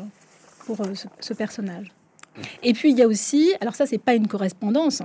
[1.20, 1.92] ce, personnage.
[2.64, 5.02] Et puis il y a aussi, alors ça c'est pas une correspondance,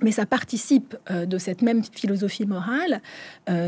[0.00, 3.00] mais ça participe de cette même philosophie morale,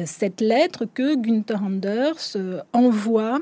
[0.07, 2.37] cette lettre que Gunther Anders
[2.73, 3.41] envoie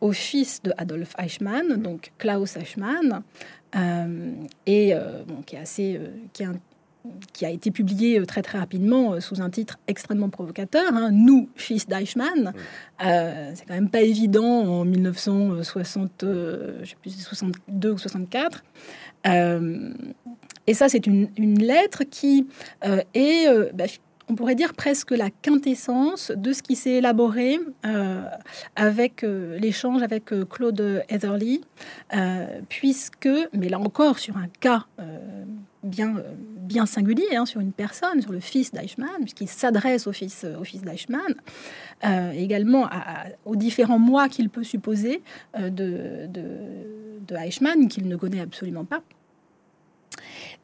[0.00, 3.22] au fils de Adolf Eichmann, donc Klaus Eichmann,
[4.66, 4.94] et
[5.46, 6.00] qui est assez,
[7.32, 11.10] qui a été publié euh, très très rapidement euh, sous un titre extrêmement provocateur, hein,
[11.12, 12.52] Nous, fils d'Eichmann.
[13.04, 18.62] Euh, c'est quand même pas évident en 1960, je sais plus, 62 ou 64.
[19.24, 22.46] et ça, c'est une, lettre qui
[23.14, 23.84] est, bah,
[24.28, 27.58] on pourrait dire presque la quintessence de ce qui s'est élaboré
[28.76, 31.62] avec l'échange avec Claude Heatherly,
[32.68, 34.86] puisque, mais là encore sur un cas
[35.82, 36.14] bien,
[36.56, 40.64] bien singulier, hein, sur une personne, sur le fils d'Eichmann, puisqu'il s'adresse au fils, au
[40.64, 41.34] fils d'Eichmann,
[42.34, 42.88] également
[43.44, 45.22] aux différents mois qu'il peut supposer
[45.58, 49.02] de, de, Eichmann, qu'il ne connaît absolument pas.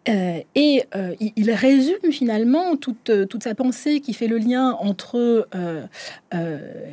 [0.09, 5.49] Euh, et euh, il, résume finalement toute, toute, sa pensée qui fait le lien entre
[5.55, 5.87] euh,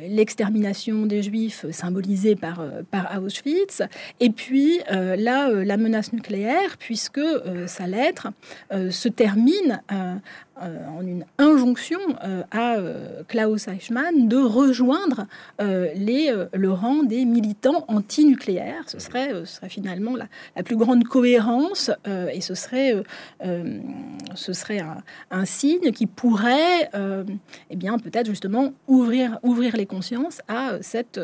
[0.08, 3.82] l'extermination des Juifs symbolisée par, par Auschwitz
[4.20, 7.20] et puis là, la menace nucléaire, puisque
[7.66, 8.28] sa lettre
[8.90, 9.80] se termine
[10.62, 15.26] euh, en une injonction euh, à euh, Klaus Eichmann de rejoindre
[15.58, 18.84] les, le rang des militants antinucléaires.
[18.86, 21.90] Ce serait, ce serait finalement la, plus grande cohérence
[22.32, 22.94] et ce serait,
[24.34, 24.82] ce serait
[25.30, 26.90] un, signe qui pourrait
[27.70, 31.20] eh bien, peut-être justement ouvrir, ouvrir les consciences à cette,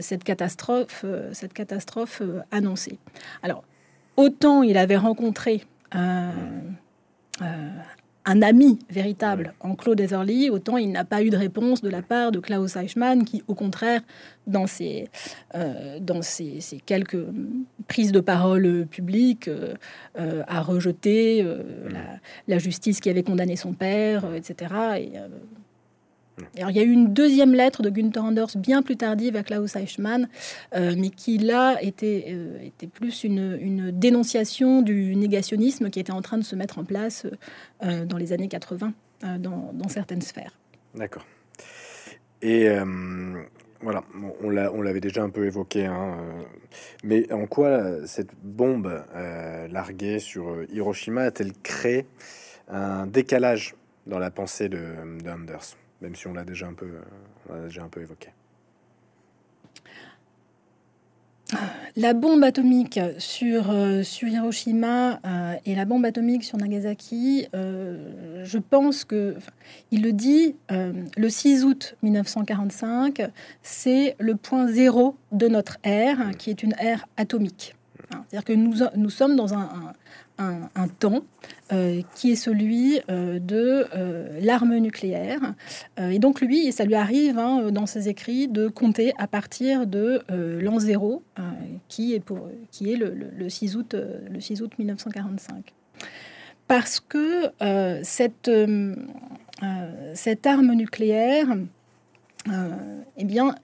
[0.00, 2.98] cette catastrophe, cette catastrophe annoncée.
[3.42, 3.64] Alors,
[4.16, 5.64] autant il avait rencontré
[8.28, 12.02] un ami véritable en Claude Etherly, autant il n'a pas eu de réponse de la
[12.02, 14.02] part de Klaus Eichmann, qui, au contraire,
[14.46, 15.08] dans ses,
[15.54, 17.24] euh, dans ses, quelques
[17.86, 19.72] prises de parole publiques, euh,
[20.18, 24.74] euh, a rejeté la, la, justice qui avait condamné son père, etc.
[24.98, 25.12] Et
[26.56, 29.42] alors, il y a eu une deuxième lettre de Günther Anders bien plus tardive à
[29.42, 30.28] Klaus Eichmann,
[30.74, 36.22] euh, mais qui là était, euh, était plus une, dénonciation du négationnisme qui était en
[36.22, 37.26] train de se mettre en place
[37.82, 38.92] euh, dans les années 80
[39.40, 40.56] dans, certaines sphères.
[40.94, 41.26] D'accord.
[42.40, 42.68] Et
[43.80, 44.04] voilà,
[44.40, 46.16] on l'avait déjà un peu évoqué, hein,
[47.02, 49.02] mais en quoi cette bombe
[49.70, 52.06] larguée sur Hiroshima a-t-elle créé
[52.68, 53.74] un décalage
[54.06, 54.78] dans la pensée de,
[55.20, 55.76] de Anders?
[56.00, 56.90] Même si on l'a déjà un peu,
[57.66, 58.30] déjà un peu évoqué.
[61.96, 68.44] La bombe atomique sur, euh, sur Hiroshima euh, et la bombe atomique sur Nagasaki, euh,
[68.44, 69.36] je pense que,
[69.90, 73.22] il le dit, le 6 août 1945,
[73.62, 77.74] c'est le point zéro de notre ère, qui est une ère atomique.
[78.10, 79.92] C'est-à-dire que nous, nous sommes dans un,
[80.38, 81.22] un, temps
[81.72, 85.54] euh, qui est celui euh, de euh, l'arme nucléaire.
[85.98, 90.22] et donc lui, ça lui arrive hein, dans ses écrits de compter à partir de
[90.60, 91.22] l'an zéro,
[91.88, 95.74] qui est, pour, qui est le, 6 août, le 6 août 1945.
[96.66, 97.50] Parce que
[98.02, 98.50] cette,
[100.14, 101.46] cette arme nucléaire,
[103.16, 103.54] eh bien,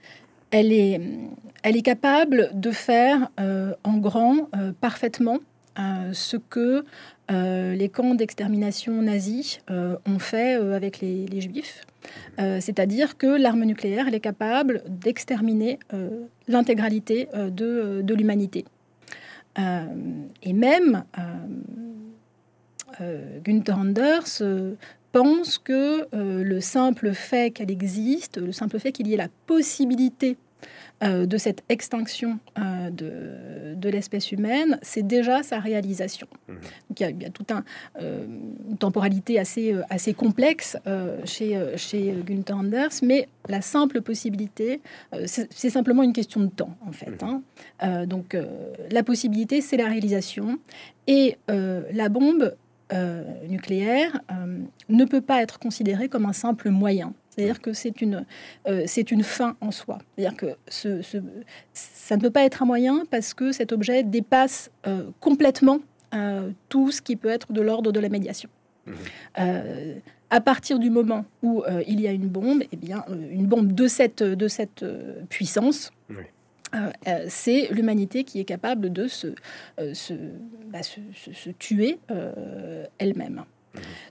[0.56, 4.48] elle est, capable de faire en grand
[4.80, 5.38] parfaitement
[6.12, 6.84] ce que
[7.30, 11.84] euh, les camps d'extermination nazis euh, ont fait euh, avec les, juifs.
[12.36, 15.78] C'est-à-dire que l'arme nucléaire, est capable d'exterminer
[16.48, 18.66] l'intégralité de, de l'humanité.
[19.56, 21.04] et même
[23.42, 24.42] Günther Anders
[25.12, 30.36] pense que le simple fait qu'elle existe, le simple fait qu'il y ait la possibilité
[31.02, 36.28] euh, de cette extinction euh, de, de l'espèce humaine, c'est déjà sa réalisation.
[36.48, 36.56] Mhm.
[36.90, 37.64] il, y a, toute un,
[38.00, 38.24] euh,
[38.70, 40.76] une temporalité assez, assez complexe
[41.24, 44.80] chez, chez Gunther Anders, mais la simple possibilité,
[45.26, 47.22] c'est simplement une question de temps, en fait.
[47.22, 47.42] Mhm.
[47.80, 48.06] Hein.
[48.06, 48.36] donc
[48.90, 50.58] la possibilité, c'est la réalisation.
[51.06, 52.54] Et la bombe
[53.48, 54.20] nucléaire
[54.88, 57.12] ne peut pas être considérée comme un simple moyen.
[57.34, 58.24] C'est-à-dire que c'est une,
[58.68, 59.98] euh, c'est une fin en soi.
[60.16, 61.00] C'est-à-dire que ce,
[61.72, 65.80] ça ne peut pas être un moyen parce que cet objet dépasse euh, complètement
[66.14, 68.48] euh, tout ce qui peut être de l'ordre de la médiation.
[68.86, 68.92] Mmh.
[70.28, 73.86] à partir du moment où il y a une bombe, eh bien, une bombe de
[73.86, 74.84] cette, de cette
[75.30, 75.90] puissance,
[77.28, 79.28] c'est l'humanité qui est capable de se,
[79.94, 80.12] se,
[80.66, 81.98] bah, se tuer
[82.98, 83.46] elle-même.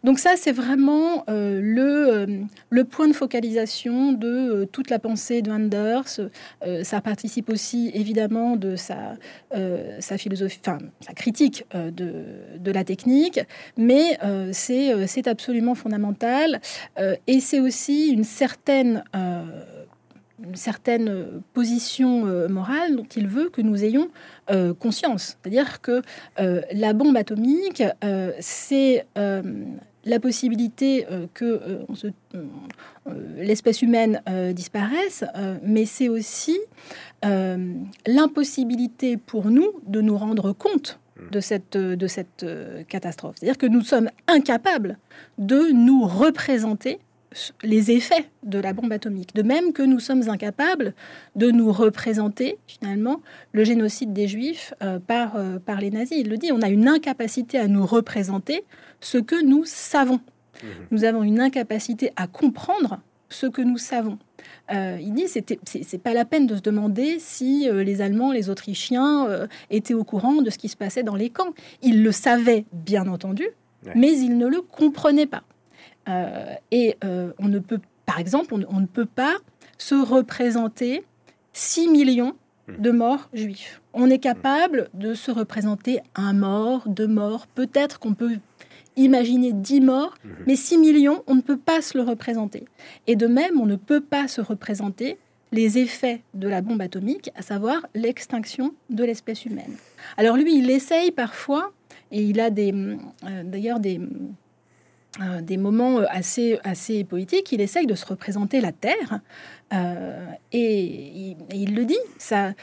[0.03, 2.25] Donc ça, c'est vraiment euh, le, euh,
[2.69, 6.19] le, point de focalisation de euh, toute la pensée de Anders.
[6.83, 9.15] ça participe aussi évidemment de sa,
[9.99, 12.25] sa philosophie, enfin sa critique de,
[12.57, 13.39] de, la technique,
[13.77, 14.17] mais
[14.51, 16.61] c'est absolument fondamental.
[17.27, 19.03] et c'est aussi une certaine
[20.43, 24.09] une certaine position morale dont il veut que nous ayons
[24.51, 25.37] euh, conscience.
[25.41, 26.01] C'est-à-dire que
[26.39, 29.05] euh, la bombe atomique, euh, c'est
[30.05, 31.61] la possibilité que
[33.37, 34.21] l'espèce humaine
[34.53, 35.23] disparaisse,
[35.63, 36.59] mais c'est aussi
[37.23, 40.99] l'impossibilité pour nous de nous rendre compte
[41.31, 42.45] de cette, de cette
[42.89, 43.35] catastrophe.
[43.39, 44.97] C'est-à-dire que nous sommes incapables
[45.37, 46.99] de nous représenter
[47.63, 49.35] les effets de la bombe atomique.
[49.35, 50.93] De même que nous sommes incapables
[51.35, 53.21] de nous représenter finalement
[53.51, 56.17] le génocide des Juifs euh, par, euh, par les nazis.
[56.19, 58.63] Il le dit, on a une incapacité à nous représenter
[58.99, 60.19] ce que nous savons.
[60.63, 60.67] Mmh.
[60.91, 64.19] Nous avons une incapacité à comprendre ce que nous savons.
[64.71, 68.49] Euh, il dit c'était c'est pas la peine de se demander si les Allemands, les
[68.49, 71.53] Autrichiens étaient au courant de ce qui se passait dans les camps.
[71.81, 73.47] Ils le savaient bien entendu,
[73.95, 75.43] mais ils ne le comprenaient pas.
[76.09, 79.35] Euh, et euh, on ne peut, par exemple, on, ne peut pas
[79.77, 81.03] se représenter
[81.53, 82.35] 6 millions
[82.67, 82.81] hmm.
[82.81, 83.81] de morts juifs.
[83.93, 88.37] On est capable de se représenter un mort, deux morts, peut-être qu'on peut
[88.95, 90.29] imaginer 10 morts, hmm.
[90.47, 92.65] mais 6 millions, on ne peut pas se le représenter.
[93.07, 95.17] Et de même, on ne peut pas se représenter
[95.53, 99.75] les effets de la bombe atomique, à savoir l'extinction de l'espèce humaine.
[100.17, 101.71] Alors lui, il essaye parfois,
[102.11, 102.97] et il a euh,
[103.43, 104.07] d'ailleurs des, euh,
[105.41, 109.19] des moments euh, assez, assez poétiques, il essaye de se représenter la Terre.
[109.71, 112.53] Euh, et, il, le dit, ça,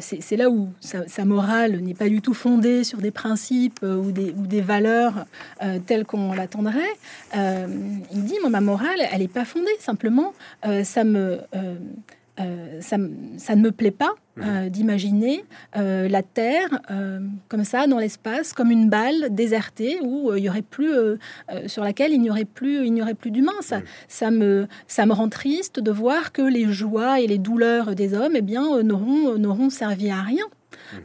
[0.00, 4.60] c'est là où sa, morale n'est pas du tout fondée sur des principes ou, des,
[4.62, 5.26] valeurs
[5.84, 6.80] telles qu'on l'attendrait.
[7.34, 10.32] il dit, ma morale, elle n'est pas fondée, simplement,
[10.82, 11.40] ça me
[12.38, 14.44] euh, ça, ne me plaît pas mhm.
[14.44, 15.44] euh, d'imaginer
[15.76, 16.68] euh, la Terre
[17.48, 20.92] comme ça dans l'espace, comme une balle désertée où il y aurait plus,
[21.66, 23.52] sur laquelle il n'y aurait plus, il n'y aurait plus d'humains.
[23.60, 23.84] Ça, mhm.
[24.08, 28.14] ça, me, ça me rend triste de voir que les joies et les douleurs des
[28.14, 30.44] hommes, eh bien, n'auront, n'auront servi à rien.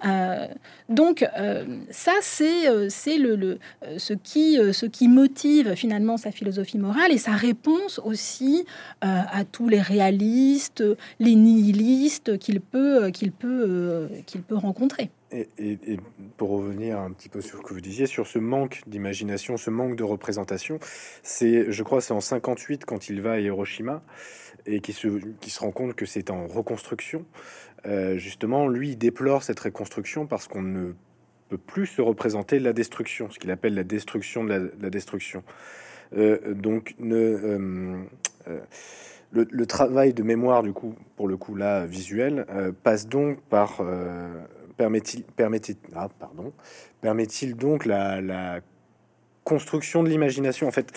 [0.05, 0.47] Euh,
[0.89, 3.59] donc euh, ça, c'est euh, c'est le,
[3.97, 8.65] ce, qui, ce qui motive finalement sa philosophie morale et sa réponse aussi
[9.01, 10.83] à tous les réalistes,
[11.19, 15.09] les nihilistes qu'il peut, qu'il peut, qu'il peut rencontrer.
[15.31, 15.97] Et, et,
[16.35, 19.69] pour revenir un petit peu sur ce que vous disiez, sur ce manque d'imagination, ce
[19.69, 20.79] manque de représentation,
[21.23, 24.03] c'est, je crois, c'est en 58 quand il va à Hiroshima
[24.65, 25.07] et qui se,
[25.39, 27.25] qui se rend compte que c'est en reconstruction.
[27.85, 30.93] Euh, justement, lui, il déplore cette reconstruction parce qu'on ne
[31.49, 35.43] peut plus se représenter la destruction, ce qu'il appelle la destruction de la, destruction.
[36.15, 38.03] Euh, donc, euh,
[39.31, 42.45] le, travail de mémoire, du coup, pour le coup là, visuel,
[42.83, 43.81] passe donc par...
[44.77, 45.61] permet-il permet
[45.95, 46.53] ah, pardon,
[47.01, 48.59] permet-il donc la, la
[49.43, 50.91] construction de l'imagination en fait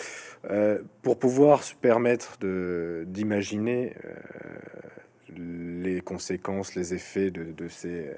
[1.02, 3.94] pour pouvoir se permettre de d'imaginer
[5.38, 8.10] les conséquences, les effets de, ces,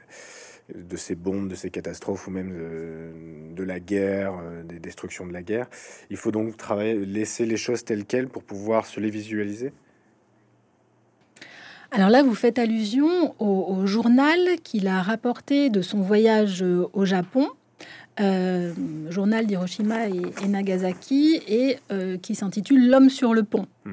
[0.74, 5.32] de ces bombes, de ces catastrophes ou même de, la guerre, euh, des destructions de
[5.32, 5.68] la guerre.
[6.10, 9.72] Il faut donc travailler, laisser les choses telles quelles pour pouvoir se les visualiser.
[11.92, 16.62] Alors là, vous faites allusion au, journal qu'il a rapporté de son voyage
[16.92, 17.48] au Japon.
[18.18, 18.72] Euh,
[19.10, 23.66] journal d'Hiroshima et, Nagasaki et euh, qui s'intitule L'homme sur le pont.
[23.84, 23.92] Hmm.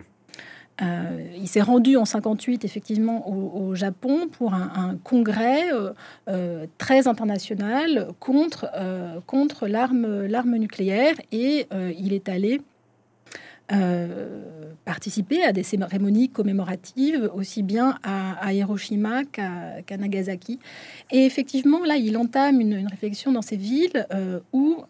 [0.81, 5.93] Euh, il s'est rendu en 58 effectivement au, Japon pour un, congrès euh,
[6.29, 8.69] euh, très international contre,
[9.27, 11.67] contre l'arme, l'arme nucléaire et
[11.97, 12.61] il est allé
[14.85, 20.59] participer à des cérémonies commémoratives aussi bien à, Hiroshima qu'à, Nagasaki.
[21.11, 24.05] Et effectivement, là, il entame une, une réflexion dans ces villes
[24.51, 24.83] où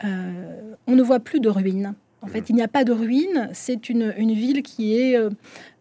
[0.00, 1.94] on ne voit plus de ruines.
[2.24, 3.50] En fait, il n'y a pas de ruines.
[3.52, 5.28] C'est une, ville qui est euh,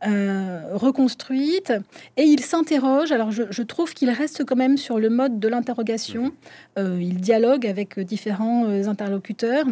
[0.05, 1.71] euh, reconstruite.
[2.17, 3.13] Et il s'interroge.
[3.13, 6.33] Alors, je, trouve qu'il reste quand même sur le mode de l'interrogation.
[6.77, 9.65] Euh, il dialogue avec différents interlocuteurs.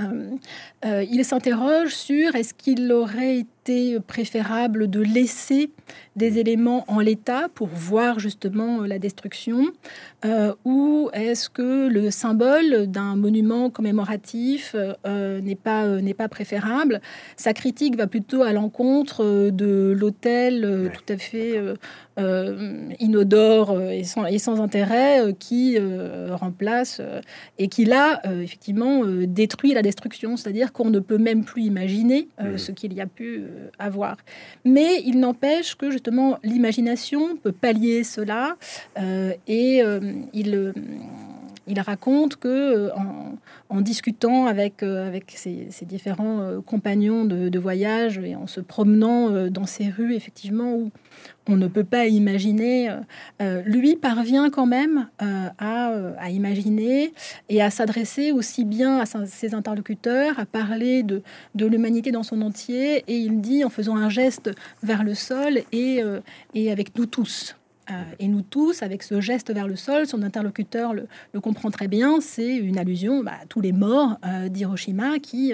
[0.00, 3.61] il s'interroge sur est-ce qu'il aurait été
[4.06, 5.70] préférable de laisser
[6.16, 9.72] des éléments en l'état pour voir justement la destruction
[10.24, 17.00] euh, ou est-ce que le symbole d'un monument commémoratif euh, n'est pas, euh, pas préférable?
[17.36, 21.60] Sa critique va plutôt à l'encontre de l'hôtel tout à fait
[23.00, 25.78] inodore et sans, et sans intérêt qui
[26.30, 27.00] remplace
[27.58, 32.70] et qui là effectivement détruit la destruction, c'est-à-dire qu'on ne peut même plus imaginer ce
[32.70, 33.44] qu'il y a pu
[33.78, 34.16] avoir.
[34.64, 38.56] Mais il n'empêche que justement l'imagination peut pallier cela
[39.46, 39.82] et
[40.32, 40.72] il, euh,
[41.66, 42.90] il raconte que euh,
[43.68, 49.88] en, discutant avec, euh, ses, différents compagnons de, voyage et en se promenant dans ces
[49.88, 50.90] rues, effectivement, où
[51.48, 52.90] on ne peut pas imaginer,
[53.64, 55.52] lui parvient quand même à,
[56.18, 57.12] à, imaginer
[57.48, 61.22] et à s'adresser aussi bien à ses interlocuteurs, à parler de,
[61.54, 63.04] de l'humanité dans son entier.
[63.06, 64.50] Et il dit en faisant un geste
[64.82, 66.02] vers le sol et,
[66.54, 67.54] et avec nous tous.
[68.18, 71.06] Et nous tous, avec ce geste vers le sol, son interlocuteur le,
[71.40, 74.18] comprend très bien, c'est une allusion bah, à tous les morts
[74.48, 75.52] d'Hiroshima qui,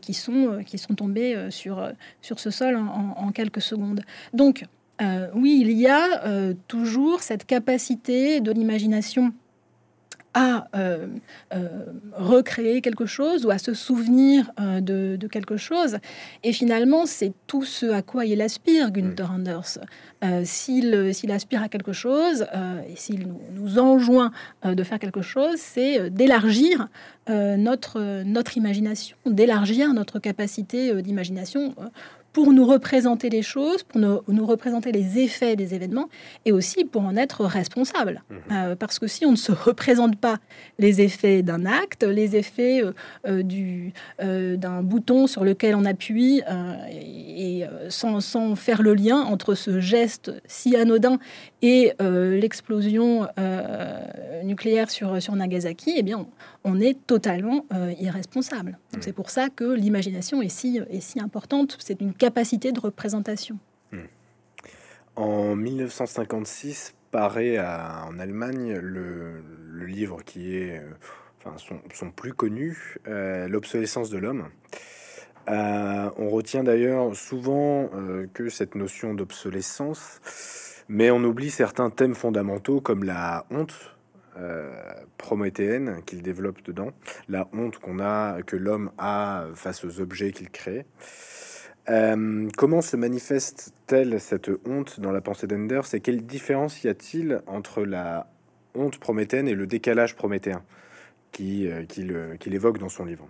[0.00, 1.90] qui, sont, qui sont tombés sur,
[2.22, 4.02] sur ce sol en, quelques secondes.
[4.32, 4.64] Donc,
[5.34, 9.32] oui, il y a toujours cette capacité de l'imagination
[10.36, 11.06] à euh,
[11.54, 15.96] euh, recréer quelque chose ou à se souvenir euh, de, quelque chose.
[16.44, 19.78] Et finalement, c'est tout ce à quoi il aspire, Gunther Anders.
[20.44, 20.94] s'il,
[21.30, 22.46] aspire à quelque chose
[22.88, 24.30] et s'il nous, enjoint
[24.64, 26.88] de faire quelque chose, c'est d'élargir
[27.28, 31.74] notre, notre imagination, d'élargir notre capacité d'imagination
[32.36, 36.10] pour nous représenter les choses, pour nous, représenter les effets des événements
[36.44, 38.24] et aussi pour en être responsable.
[38.28, 38.36] Mhm.
[38.52, 40.36] Euh, parce que si on ne se représente pas
[40.78, 42.92] les effets d'un acte, les effets euh,
[43.26, 46.42] euh, du, d'un bouton sur lequel on appuie,
[46.90, 51.18] et, sans, sans, faire le lien entre ce geste si anodin
[51.62, 53.28] et l'explosion
[54.44, 56.26] nucléaire sur, sur Nagasaki, eh bien,
[56.64, 57.64] on, est totalement
[57.98, 58.78] irresponsable.
[58.94, 59.02] Mhm.
[59.02, 61.76] C'est pour ça que l'imagination est si, est si importante.
[61.78, 63.58] C'est une de représentation.
[63.92, 64.06] Hmm.
[65.16, 69.42] En 1956 paraît en Allemagne le,
[69.86, 70.90] livre qui est euh,
[71.44, 71.56] enfin,
[71.94, 74.48] son, plus connu, euh, L'obsolescence de l'homme.
[75.48, 77.88] Euh, on retient d'ailleurs souvent
[78.34, 80.20] que cette notion d'obsolescence,
[80.88, 83.96] mais on oublie certains thèmes fondamentaux comme la honte,
[85.16, 86.90] prométhéenne qu'il développe dedans,
[87.28, 90.84] la honte qu'on a, que l'homme a face aux objets qu'il crée.
[91.88, 97.42] Euh, comment se manifeste-t-elle cette honte dans la pensée d'Enders et quelle différence y a-t-il
[97.46, 98.26] entre la
[98.74, 100.62] honte prométhéenne et le décalage prométhéen
[101.40, 103.28] euh, qu'il évoque dans son livre?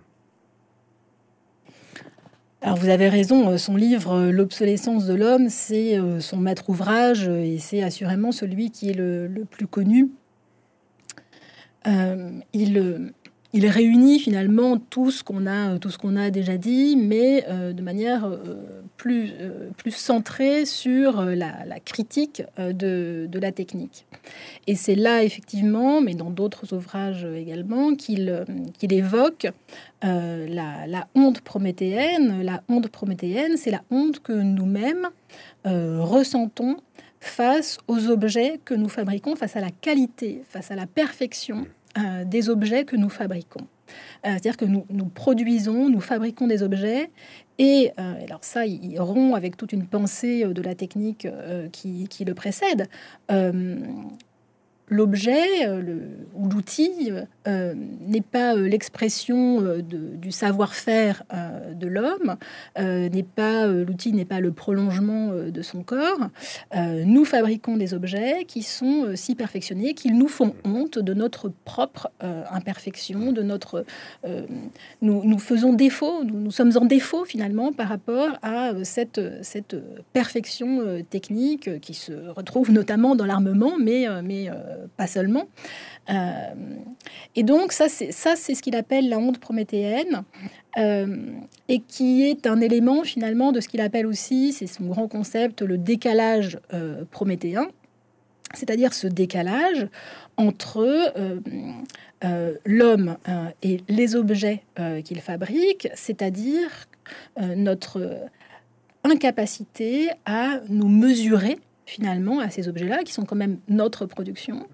[2.61, 7.59] Alors vous avez raison, euh, son livre L'obsolescence de l'homme, c'est son maître ouvrage et
[7.59, 10.09] c'est assurément celui qui est le, plus connu.
[11.85, 13.13] il,
[13.53, 15.77] il réunit finalement tout ce qu'on a,
[16.21, 23.29] a déjà dit, mais euh, de manière euh, plus, euh, centrée sur la, critique de,
[23.39, 24.05] la technique.
[24.67, 28.45] Et c'est là effectivement, mais dans d'autres ouvrages également, qu'il
[28.77, 29.47] qu'il évoque
[30.01, 32.41] la, la, honte prométhéenne.
[32.43, 35.07] La honte prométhéenne, c'est la honte que nous-mêmes
[35.63, 36.77] ressentons
[37.19, 41.65] face aux objets que nous fabriquons, face à la qualité, face à la perfection
[41.97, 43.67] euh, des objets que nous fabriquons.
[44.25, 47.09] Euh, c'est-à-dire que nous, produisons, nous fabriquons des objets,
[47.57, 51.27] et euh, alors ça, il rompt avec toute une pensée de la technique
[51.71, 52.87] qui, qui, le précède
[54.89, 55.81] l'objet euh,
[56.33, 57.11] ou l'outil
[57.47, 57.73] euh,
[58.05, 61.23] n'est pas euh, l'expression du savoir-faire
[61.73, 62.35] de l'homme,
[62.77, 66.29] n'est pas l'outil n'est pas le prolongement de son corps.
[66.73, 72.09] nous fabriquons des objets qui sont si perfectionnés qu'ils nous font honte de notre propre
[72.19, 73.85] imperfection, de notre
[75.01, 79.75] nous, nous, faisons défaut, nous, nous, sommes en défaut finalement par rapport à cette, cette
[80.13, 84.49] perfection technique qui se retrouve notamment dans l'armement, mais, mais
[84.97, 85.47] pas seulement.
[86.09, 86.53] Euh,
[87.35, 90.23] et donc ça, c'est ce qu'il appelle la honte prométhéenne,
[90.77, 91.17] euh,
[91.67, 95.61] et qui est un élément finalement de ce qu'il appelle aussi, c'est son grand concept,
[95.61, 97.67] le décalage euh, prométhéen,
[98.53, 99.87] c'est-à-dire ce décalage
[100.37, 101.13] entre
[102.65, 103.17] l'homme
[103.63, 104.63] et les objets
[105.03, 106.87] qu'il fabrique, c'est-à-dire
[107.37, 108.29] notre
[109.03, 111.57] incapacité à nous mesurer
[111.87, 114.67] finalement à ces objets-là, qui sont quand même notre production,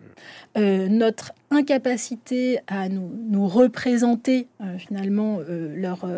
[0.58, 5.74] euh, notre incapacité à nous, nous représenter euh, finalement euh,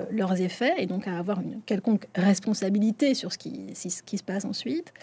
[0.09, 4.23] leurs effets et donc à avoir une quelconque responsabilité sur ce qui, ce qui se
[4.23, 4.93] passe ensuite.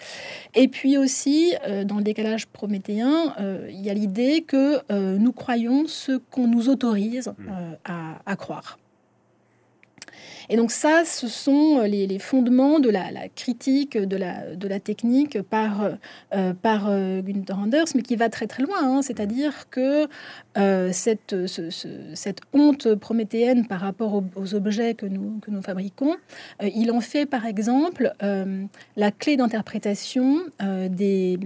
[0.55, 3.34] Et puis aussi, dans le décalage prométhéen,
[3.68, 4.80] il y a l'idée que
[5.18, 7.51] nous croyons ce qu'on nous autorise mmh.
[7.84, 8.78] à, à croire.
[10.53, 15.96] Et donc ça, ce sont euh, les, fondements de la, critique de la, technique par,
[16.34, 18.76] euh, par euh, Gunther Anders, mais qui va très très loin.
[18.82, 19.00] Hein.
[19.00, 20.09] C'est-à-dire que
[20.92, 21.34] cette,
[22.53, 26.16] honte prométhéenne par rapport aux, objets que nous, fabriquons,
[26.62, 31.38] il en fait par exemple la clé d'interprétation des,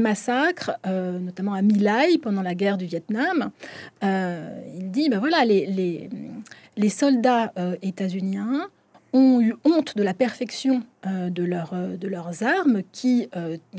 [0.00, 3.50] massacres, notamment à My Lai pendant la guerre du Vietnam.
[4.02, 6.08] il dit, ben voilà, les
[6.78, 8.68] les soldats euh, états-uniens
[9.12, 13.28] ont eu honte de la perfection euh, de, euh, de, leurs armes qui,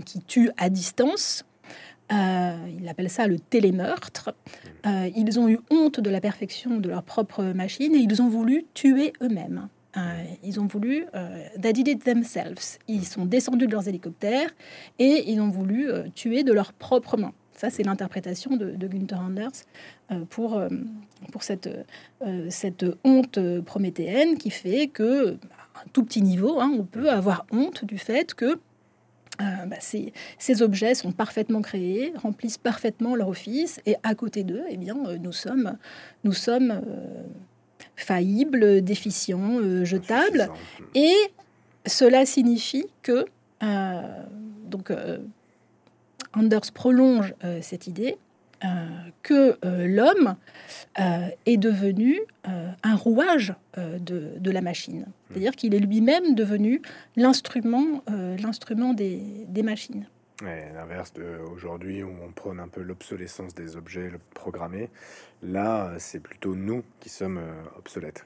[0.06, 1.46] qui tuent à distance.
[2.12, 4.36] il appelle ça le télémeurtre.
[4.86, 8.66] ils ont eu honte de la perfection de leur propre machine et ils ont voulu
[8.74, 9.70] tuer eux-mêmes.
[10.44, 11.06] ils ont voulu,
[11.62, 12.80] they did it themselves.
[12.88, 14.50] Ils sont descendus de leurs hélicoptères
[14.98, 17.34] et ils ont voulu tuer de leurs propres mains.
[17.60, 19.66] Ça, c'est l'interprétation de, Gunther Anders
[20.30, 20.62] pour,
[21.34, 21.70] pour cette,
[22.50, 25.32] cette honte prométhéenne qui fait que,
[25.76, 28.60] à un tout petit niveau, hein, on peut avoir honte du fait que
[29.42, 34.64] euh, bah, ces, objets sont parfaitement créés, remplissent parfaitement leur office, et à côté d'eux,
[34.70, 35.78] eh bien, euh, nous sommes,
[36.26, 37.24] nous sommes euh,
[37.96, 40.50] faillibles, déficients, jetables,
[40.94, 41.14] et
[41.86, 43.26] cela signifie que
[44.66, 44.92] donc
[46.34, 48.18] Anders prolonge cette idée
[49.24, 50.36] que l'homme
[51.46, 55.06] est devenu un rouage de, la machine.
[55.30, 56.82] C'est-à-dire qu'il est lui-même devenu
[57.16, 60.08] l'instrument l'instrument des, des machines.
[60.42, 64.90] l'inverse d'aujourd'hui où on prône un peu l'obsolescence des objets programmés,
[65.42, 67.42] là c'est plutôt nous qui sommes
[67.78, 68.26] obsolètes.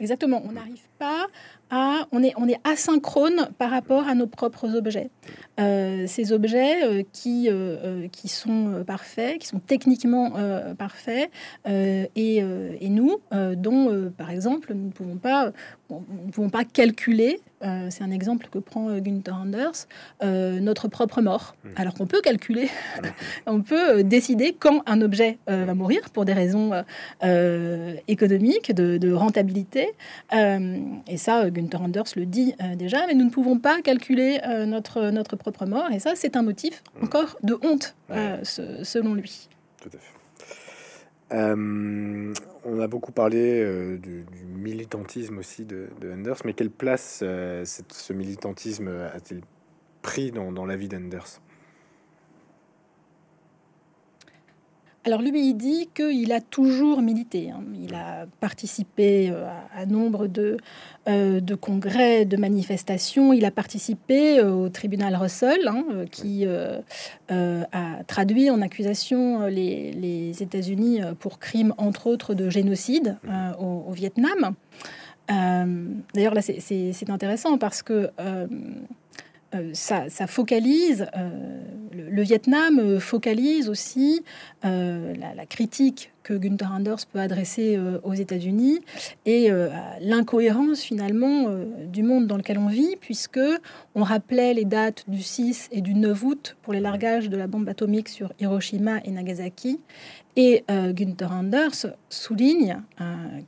[0.00, 1.26] Exactement, on n'arrive pas
[2.12, 5.10] on est, on est asynchrone par rapport à nos propres objets.
[5.60, 10.32] Euh, ces objets euh, qui, euh, qui sont parfaits, qui sont techniquement
[10.78, 11.30] parfaits,
[11.66, 12.42] et,
[12.90, 13.20] nous,
[13.56, 15.52] dont, par exemple, nous ne pouvons pas,
[15.90, 19.86] nous pouvons pas calculer, c'est un exemple que prend Gunther Anders,
[20.22, 21.54] notre propre mort.
[21.62, 21.68] Hmm.
[21.76, 22.68] Alors qu'on peut calculer,
[23.46, 26.72] on peut décider quand un objet va mourir pour des raisons
[28.08, 29.94] économiques, de, de rentabilité.
[31.06, 34.66] Et ça, Gunther Anders le dit euh, déjà, mais nous ne pouvons pas calculer euh,
[34.66, 35.90] notre, notre propre mort.
[35.92, 37.04] Et ça, c'est un motif mm.
[37.04, 39.48] encore de honte, euh, selon lui.
[39.80, 41.54] Tout à fait.
[41.54, 49.40] on a beaucoup parlé du, militantisme aussi de, Anders, mais quelle place ce militantisme a-t-il
[50.02, 51.40] pris dans, dans la vie d'Anders?
[55.06, 57.50] Alors lui, il dit qu'il a toujours milité.
[57.50, 57.62] Hein.
[57.82, 60.58] Il a participé euh, à, nombre de,
[61.08, 63.32] euh, de, congrès, de manifestations.
[63.32, 71.00] Il a participé euh, au tribunal Russell, hein, qui a traduit en accusation les, États-Unis
[71.18, 73.16] pour crimes, entre autres, de génocide
[73.58, 74.54] au, Vietnam.
[75.28, 78.10] D'ailleurs, là, c'est intéressant parce que
[79.54, 81.28] euh, ça, focalise, euh,
[81.92, 84.22] le, Vietnam euh, focalise aussi
[84.62, 88.80] la, critique que Gunther Anders peut adresser aux États-Unis
[89.26, 89.48] et
[90.00, 91.48] l'incohérence finalement
[91.86, 93.40] du monde dans lequel on vit, puisque
[93.94, 97.46] on rappelait les dates du 6 et du 9 août pour les largages de la
[97.46, 99.80] bombe atomique sur Hiroshima et Nagasaki.
[100.36, 102.82] Et Gunther Anders souligne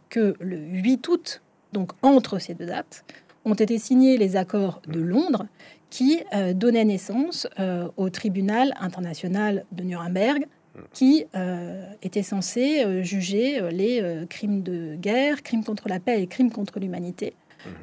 [0.08, 1.42] que le 8 août,
[1.72, 3.04] donc entre ces deux dates,
[3.44, 5.46] ont été signés les accords de Londres
[5.92, 10.46] qui euh, donnait naissance euh, au tribunal international de Nuremberg,
[10.94, 16.50] qui euh, était censé juger les crimes de guerre, crimes contre la paix et crimes
[16.50, 17.34] contre l'humanité.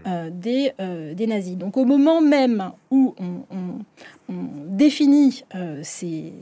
[0.07, 1.57] Euh, des, euh, des, nazis.
[1.57, 3.79] Donc au moment même où on,
[4.67, 6.33] définit euh, ces,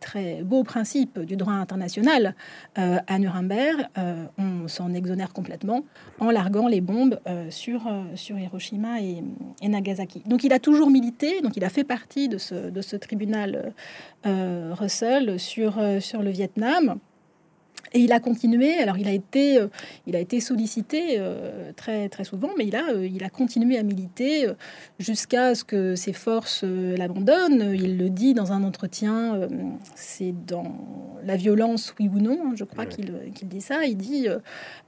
[0.00, 2.34] très beaux principes du droit international
[2.74, 3.86] à Nuremberg,
[4.36, 5.84] on s'en exonère complètement
[6.18, 7.82] en larguant les bombes sur,
[8.16, 9.22] sur Hiroshima et,
[9.62, 10.22] Nagasaki.
[10.26, 13.72] Donc il a toujours milité, donc il a fait partie de ce, de ce tribunal
[14.24, 16.98] Russell sur, sur le Vietnam.
[17.92, 18.74] Et il a continué.
[18.74, 19.68] Alors, il a été, euh,
[20.06, 23.78] il a été sollicité euh, très, très souvent, mais il a, euh, il a continué
[23.78, 24.46] à militer
[24.98, 27.74] jusqu'à ce que ses forces l'abandonnent.
[27.74, 29.48] Il le dit dans un entretien.
[29.94, 30.76] c'est dans
[31.24, 32.38] la violence, oui ou non.
[32.46, 33.12] Hein, je crois qu'il
[33.42, 33.84] dit ça.
[33.84, 34.26] Il dit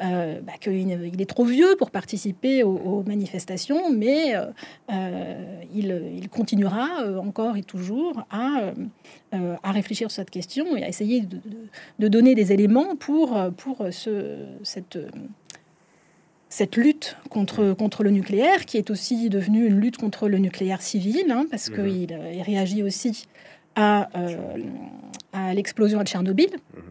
[0.00, 4.34] bah, qu'il il est trop vieux pour participer aux, manifestations, mais
[5.74, 6.88] il, il, continuera
[7.20, 8.72] encore et toujours à,
[9.32, 11.38] à réfléchir sur cette question et à essayer de,
[11.98, 14.98] de donner des éléments pour, pour ce, cette,
[16.48, 20.82] cette lutte contre, contre le nucléaire, qui est aussi devenue une lutte contre le nucléaire
[20.82, 21.76] civil, hein, parce mhm.
[21.76, 23.26] qu'il il réagit aussi
[23.76, 24.36] à, euh,
[25.32, 26.50] à l'explosion à Tchernobyl.
[26.50, 26.82] Mhm.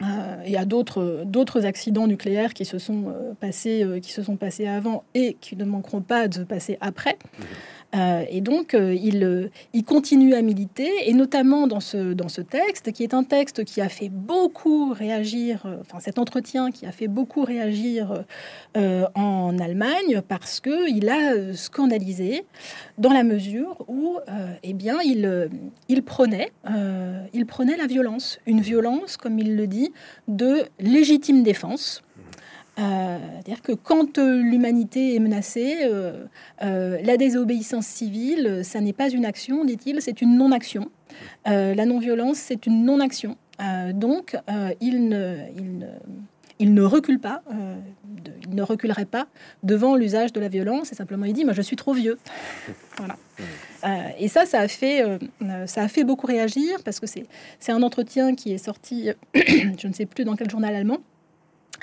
[0.00, 4.22] Euh, il y a d'autres d'autres accidents nucléaires qui se sont euh, passés qui se
[4.22, 7.18] sont passés avant et qui ne manqueront pas de se passer après.
[7.38, 7.46] Mhm.
[7.94, 12.28] Euh, et donc, euh, il, euh, il, continue à militer, et notamment dans ce, dans
[12.28, 16.84] ce texte, qui est un texte qui a fait beaucoup réagir, enfin cet entretien qui
[16.84, 18.24] a fait beaucoup réagir
[18.74, 22.44] en Allemagne, parce qu'il a scandalisé
[22.98, 24.18] dans la mesure où
[24.62, 25.48] eh bien, il,
[25.88, 26.52] il, prenait,
[27.32, 29.92] il prenait la violence, une violence, comme il le dit,
[30.28, 32.02] de légitime défense.
[32.78, 36.26] Euh, c'est-à-dire que quand euh, l'humanité est menacée, euh,
[36.60, 40.90] la désobéissance civile, ça n'est pas une action, dit-il, c'est une non-action.
[41.46, 43.36] la non-violence, c'est une non-action.
[43.94, 44.36] donc,
[44.80, 45.88] il ne, il,
[46.58, 47.42] il ne recule pas,
[48.46, 49.26] il ne reculerait pas
[49.62, 50.92] devant l'usage de la violence.
[50.92, 52.18] Et simplement, il dit, moi, je suis trop vieux.
[52.96, 53.16] voilà.
[54.18, 55.02] et ça, ça a fait,
[55.66, 59.92] ça a fait beaucoup réagir parce que c'est un entretien qui est sorti, je ne
[59.92, 60.98] sais plus dans quel journal allemand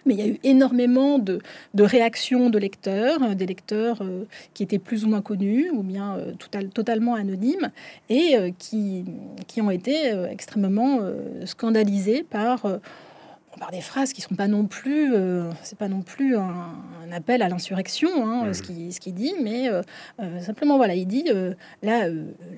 [0.05, 1.39] mais il y a eu énormément de,
[1.77, 6.17] réactions de lecteurs, euh, des lecteurs euh, qui étaient plus ou moins connus ou bien
[6.17, 6.33] euh,
[6.73, 7.71] totalement anonymes
[8.09, 9.05] et qui,
[9.47, 10.99] qui ont été extrêmement
[11.45, 12.65] scandalisés par
[13.59, 15.13] par des phrases qui sont pas non plus,
[15.63, 16.75] c'est pas non plus un,
[17.11, 19.69] appel à l'insurrection, hein, ce qui ce dit, mais
[20.41, 21.25] simplement voilà, il dit
[21.81, 22.09] la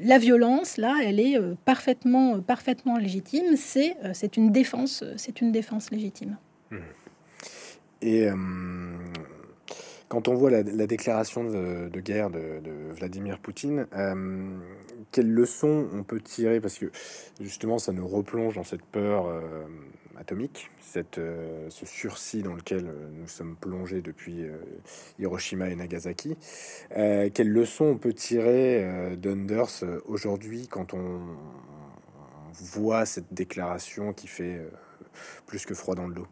[0.04, 5.92] la violence là, elle est parfaitement parfaitement légitime, c'est c'est une défense, c'est une défense
[5.92, 6.38] légitime.
[6.72, 6.78] Mmh.
[8.02, 8.36] Et euh,
[10.08, 14.58] quand on voit la, déclaration de, guerre de, Vladimir Poutine, euh,
[15.12, 16.62] quelles leçons on peut tirer?
[16.62, 16.92] Parce que
[17.42, 19.42] justement, ça nous replonge dans cette peur euh,
[20.18, 21.20] atomique, cette,
[21.70, 24.46] ce sursis dans lequel nous sommes plongés depuis
[25.20, 26.36] Hiroshima et Nagasaki.
[26.90, 31.20] quelles leçons on peut tirer d'Unders aujourd'hui quand on,
[32.60, 34.60] voit cette déclaration qui fait
[35.46, 36.28] plus que froid dans le dos?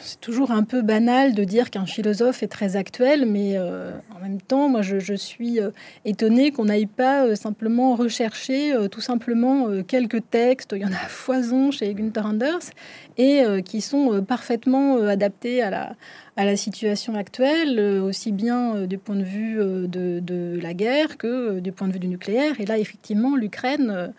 [0.00, 4.20] C'est toujours un peu banal de dire qu'un philosophe est très actuel, mais euh, en
[4.20, 5.70] même temps, moi, je, suis euh,
[6.04, 11.08] étonnée qu'on n'aille pas euh, simplement rechercher tout simplement quelques textes, il y en a
[11.08, 12.70] foison chez Gunther Anders,
[13.18, 15.96] et qui sont parfaitement adaptés à la,
[16.36, 21.60] à la situation actuelle, aussi bien du point de vue de, de la guerre que
[21.60, 22.60] du point de vue du nucléaire.
[22.60, 24.12] Et là, effectivement, l'Ukraine,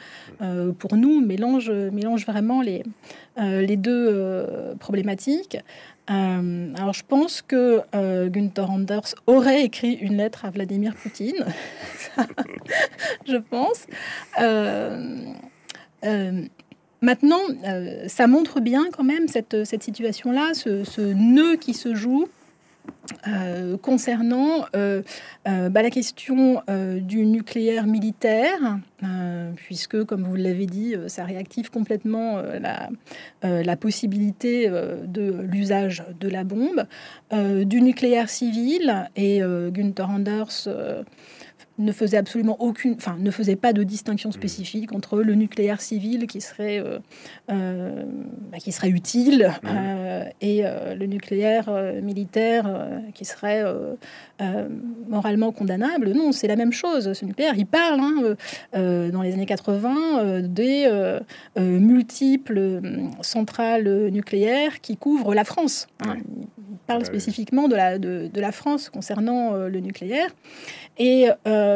[0.80, 2.84] pour nous, mélange, mélange vraiment les
[3.40, 5.58] euh, deux euh, problématiques.
[6.10, 7.82] Euh, alors, je pense que
[8.30, 11.46] Gunther Anders aurait écrit une lettre à Vladimir Poutine.
[13.28, 13.86] je pense.
[17.02, 17.42] Maintenant,
[18.08, 22.28] ça montre bien quand même cette, cette situation-là, ce, nœud qui se joue
[23.28, 25.02] euh, concernant euh,
[25.48, 28.80] euh, bah, la question du nucléaire militaire,
[29.56, 32.90] puisque, comme vous l'avez dit, ça réactive complètement la,
[33.44, 36.86] la, possibilité de l'usage de la bombe,
[37.32, 39.40] du nucléaire civil, et
[39.72, 40.68] Günther Anders
[41.78, 46.26] ne faisait absolument aucune, enfin, ne faisait pas de distinction spécifique entre le nucléaire civil
[46.26, 47.00] qui serait, euh,
[47.52, 48.04] euh,
[48.52, 51.70] bah, qui serait utile euh, et le nucléaire
[52.02, 53.64] militaire qui serait
[55.08, 56.12] moralement condamnable.
[56.12, 57.14] Non, c'est la même chose.
[57.14, 58.36] Ce nucléaire, il parle hein,
[58.74, 60.90] dans les années 80 des
[61.58, 62.82] multiples
[63.22, 65.88] centrales nucléaires qui couvrent la France.
[66.06, 66.18] Hein.
[66.58, 70.30] Il parle spécifiquement de la, de, de la France concernant le nucléaire.
[71.00, 71.67] Et euh,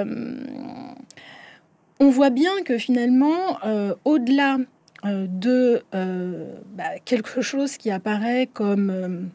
[1.99, 4.57] on voit bien que finalement, euh, au-delà
[5.05, 9.29] euh, de bah, quelque chose qui apparaît comme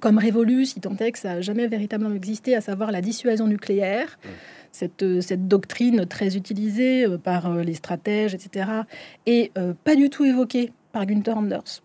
[0.00, 3.46] comme révolu, si tant est que ça n'a jamais véritablement existé, à savoir la dissuasion
[3.46, 4.28] nucléaire, mmh.
[4.72, 8.82] cette, cette, doctrine très utilisée par les stratèges, etc.,
[9.24, 9.52] et
[9.84, 11.83] pas du tout évoquée par Günther Anders.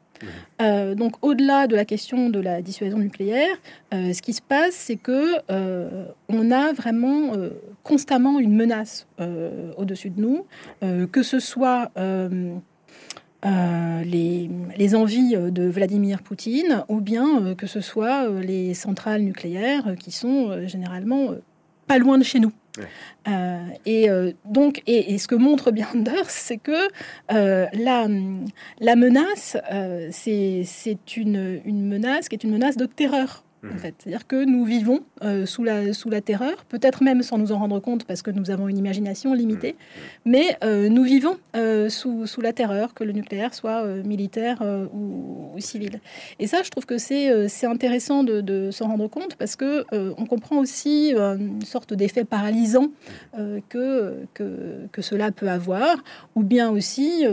[0.62, 3.56] Euh, donc, au-delà de la question de la dissuasion nucléaire,
[3.94, 7.32] euh, ce qui se passe, c'est que euh, on a vraiment
[7.84, 9.08] constamment une menace
[9.78, 10.46] au-dessus de nous,
[11.12, 11.92] que ce soit
[13.44, 20.12] les, les, envies de Vladimir Poutine, ou bien que ce soit les centrales nucléaires qui
[20.12, 21.32] sont généralement
[21.88, 22.52] pas loin de chez nous.
[23.28, 26.88] Euh, et euh, donc, et, ce que montre bien Anders, c'est que
[27.32, 28.08] euh, la,
[28.80, 29.58] la menace,
[30.12, 33.80] c'est une, une menace qui est une menace de terreur en mhm.
[33.80, 33.96] fait.
[34.00, 37.58] C'est-à-dire que nous vivons euh, sous, la, sous la terreur, peut-être même sans nous en
[37.58, 40.32] rendre compte parce que nous avons une imagination limitée, mhm.
[40.32, 44.62] mais euh, nous vivons euh, sous, sous, la terreur, que le nucléaire soit militaire
[44.94, 46.00] ou, civil.
[46.40, 50.26] Et ça, je trouve que c'est intéressant de, de s'en rendre compte parce que on
[50.26, 52.88] comprend aussi une sorte d'effet paralysant
[53.68, 55.98] que, que, que, cela peut avoir,
[56.36, 57.26] ou bien aussi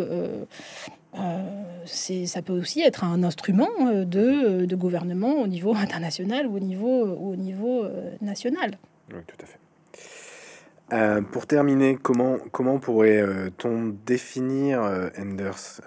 [1.86, 6.60] ça peut aussi être un instrument euh, de, de, gouvernement au niveau international ou au
[6.60, 8.78] niveau, au niveau euh, national.
[9.12, 11.22] Oui, tout à fait.
[11.32, 14.80] pour terminer, comment, comment pourrait-on définir
[15.18, 15.80] Enders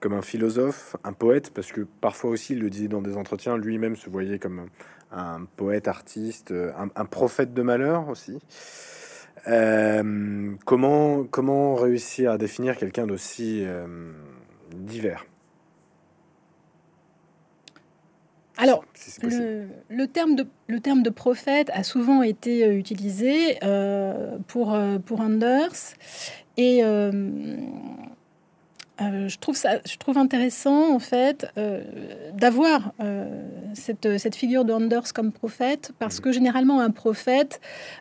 [0.00, 1.50] comme un philosophe, un poète?
[1.54, 4.66] Parce que parfois aussi, il le disait dans des entretiens, lui-même se voyait comme
[5.12, 8.38] un poète, artiste, un, un prophète de malheur aussi.
[10.66, 13.64] comment, comment réussir à définir quelqu'un d'aussi
[14.74, 15.24] divers.
[18.58, 18.84] Alors,
[19.22, 24.98] le, terme de, le terme de prophète a souvent été euh, utilisé euh, pour, euh,
[24.98, 25.94] pour Anders.
[26.56, 26.82] Et
[29.02, 31.82] euh, je trouve ça, je trouve intéressant en fait euh,
[32.34, 32.92] d'avoir
[33.74, 37.60] cette, cette, figure de Anders comme prophète, parce que généralement un prophète,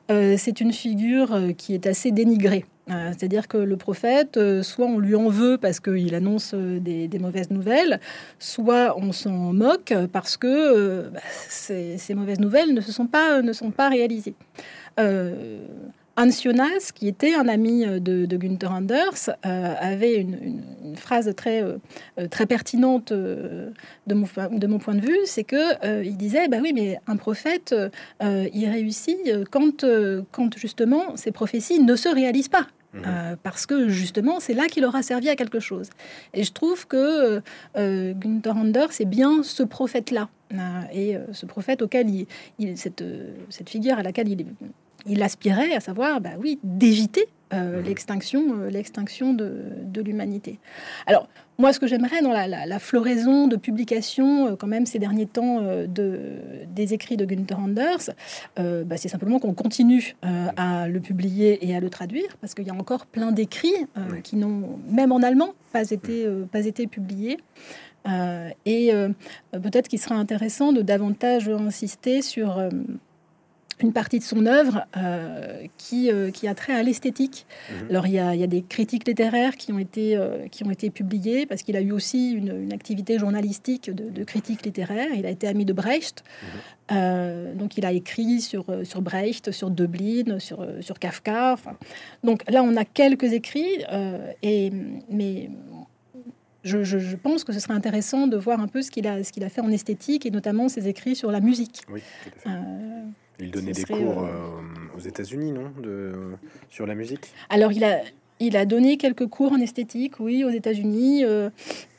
[0.10, 2.66] c'est une figure qui est assez dénigrée.
[2.88, 8.02] C'est-à-dire que le prophète, soit on lui en veut parce qu'il annonce des, mauvaises nouvelles,
[8.38, 13.42] soit on s'en moque parce que bah, ces, ces, mauvaises nouvelles ne se sont pas,
[13.42, 14.36] ne sont pas réalisées.
[16.18, 20.62] Hans Jonas, qui était un ami euh, de, Günther Anders, euh, avait une,
[20.96, 21.78] phrase très, euh,
[22.30, 23.74] très pertinente de,
[24.10, 27.74] mon, de mon point de vue, c'est que il disait, bah oui, mais un prophète,
[28.22, 29.18] il réussit
[29.50, 29.86] quand,
[30.32, 32.68] quand justement ces prophéties ne se réalisent pas.
[32.94, 33.38] Mhm.
[33.42, 35.90] parce que justement, c'est là qu'il aura servi à quelque chose.
[36.34, 37.42] Et je trouve que
[37.74, 40.28] Günther Anders c'est bien ce prophète-là.
[40.94, 42.08] et ce prophète auquel
[42.60, 43.04] il, cette,
[43.50, 44.48] cette figure à laquelle il est
[45.06, 47.86] il aspirait à savoir, bah oui, d'éviter euh, mhm.
[47.86, 50.60] l'extinction, euh, l'extinction de, l'humanité.
[51.06, 51.28] Alors,
[51.58, 55.62] moi, ce que j'aimerais dans la, floraison de publications, euh, quand même, ces derniers temps,
[55.62, 56.20] de,
[56.74, 58.10] des écrits de Günther Anders,
[58.58, 62.70] bah, c'est simplement qu'on continue à le publier et à le traduire, parce qu'il y
[62.70, 63.88] a encore plein d'écrits
[64.24, 67.38] qui n'ont, même en allemand, pas été, pas été publiés.
[68.66, 68.92] et
[69.52, 72.60] peut-être qu'il sera intéressant de davantage insister sur
[73.84, 77.46] une partie de son œuvre euh, qui, euh, qui a trait à l'esthétique.
[77.70, 77.90] Mhm.
[77.90, 80.64] Alors il y, a, il y, a, des critiques littéraires qui ont été, euh, qui
[80.64, 85.10] ont été publiées parce qu'il a eu aussi une, activité journalistique de, critique littéraire.
[85.14, 86.24] Il a été ami de Brecht.
[86.90, 87.58] Mhm.
[87.58, 91.54] donc il a écrit sur, sur Brecht, sur Dublin, sur, sur Kafka.
[91.54, 91.78] Enfin,
[92.24, 93.84] donc là on a quelques écrits,
[94.42, 94.72] et,
[95.10, 95.50] mais
[96.64, 99.44] je, je, pense que ce serait intéressant de voir un peu ce qu'il a, qu'il
[99.44, 101.82] a fait en esthétique et notamment ses écrits sur la musique.
[101.90, 102.02] Oui,
[103.42, 106.14] il donnait des cours euh, euh, aux États-Unis, non de,
[106.70, 107.34] Sur la musique?
[107.50, 108.02] Alors, il a,
[108.40, 111.50] il a donné quelques cours en esthétique, oui, aux États-Unis, euh,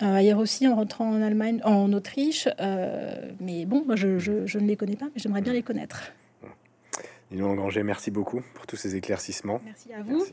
[0.00, 2.48] ailleurs aussi en rentrant en Allemagne, en Autriche.
[3.40, 6.12] mais bon, moi, je, je, ne les connais pas, mais j'aimerais bien les connaître.
[7.30, 9.60] Nino Engranger, merci beaucoup pour tous ces éclaircissements.
[9.64, 10.24] Merci à vous.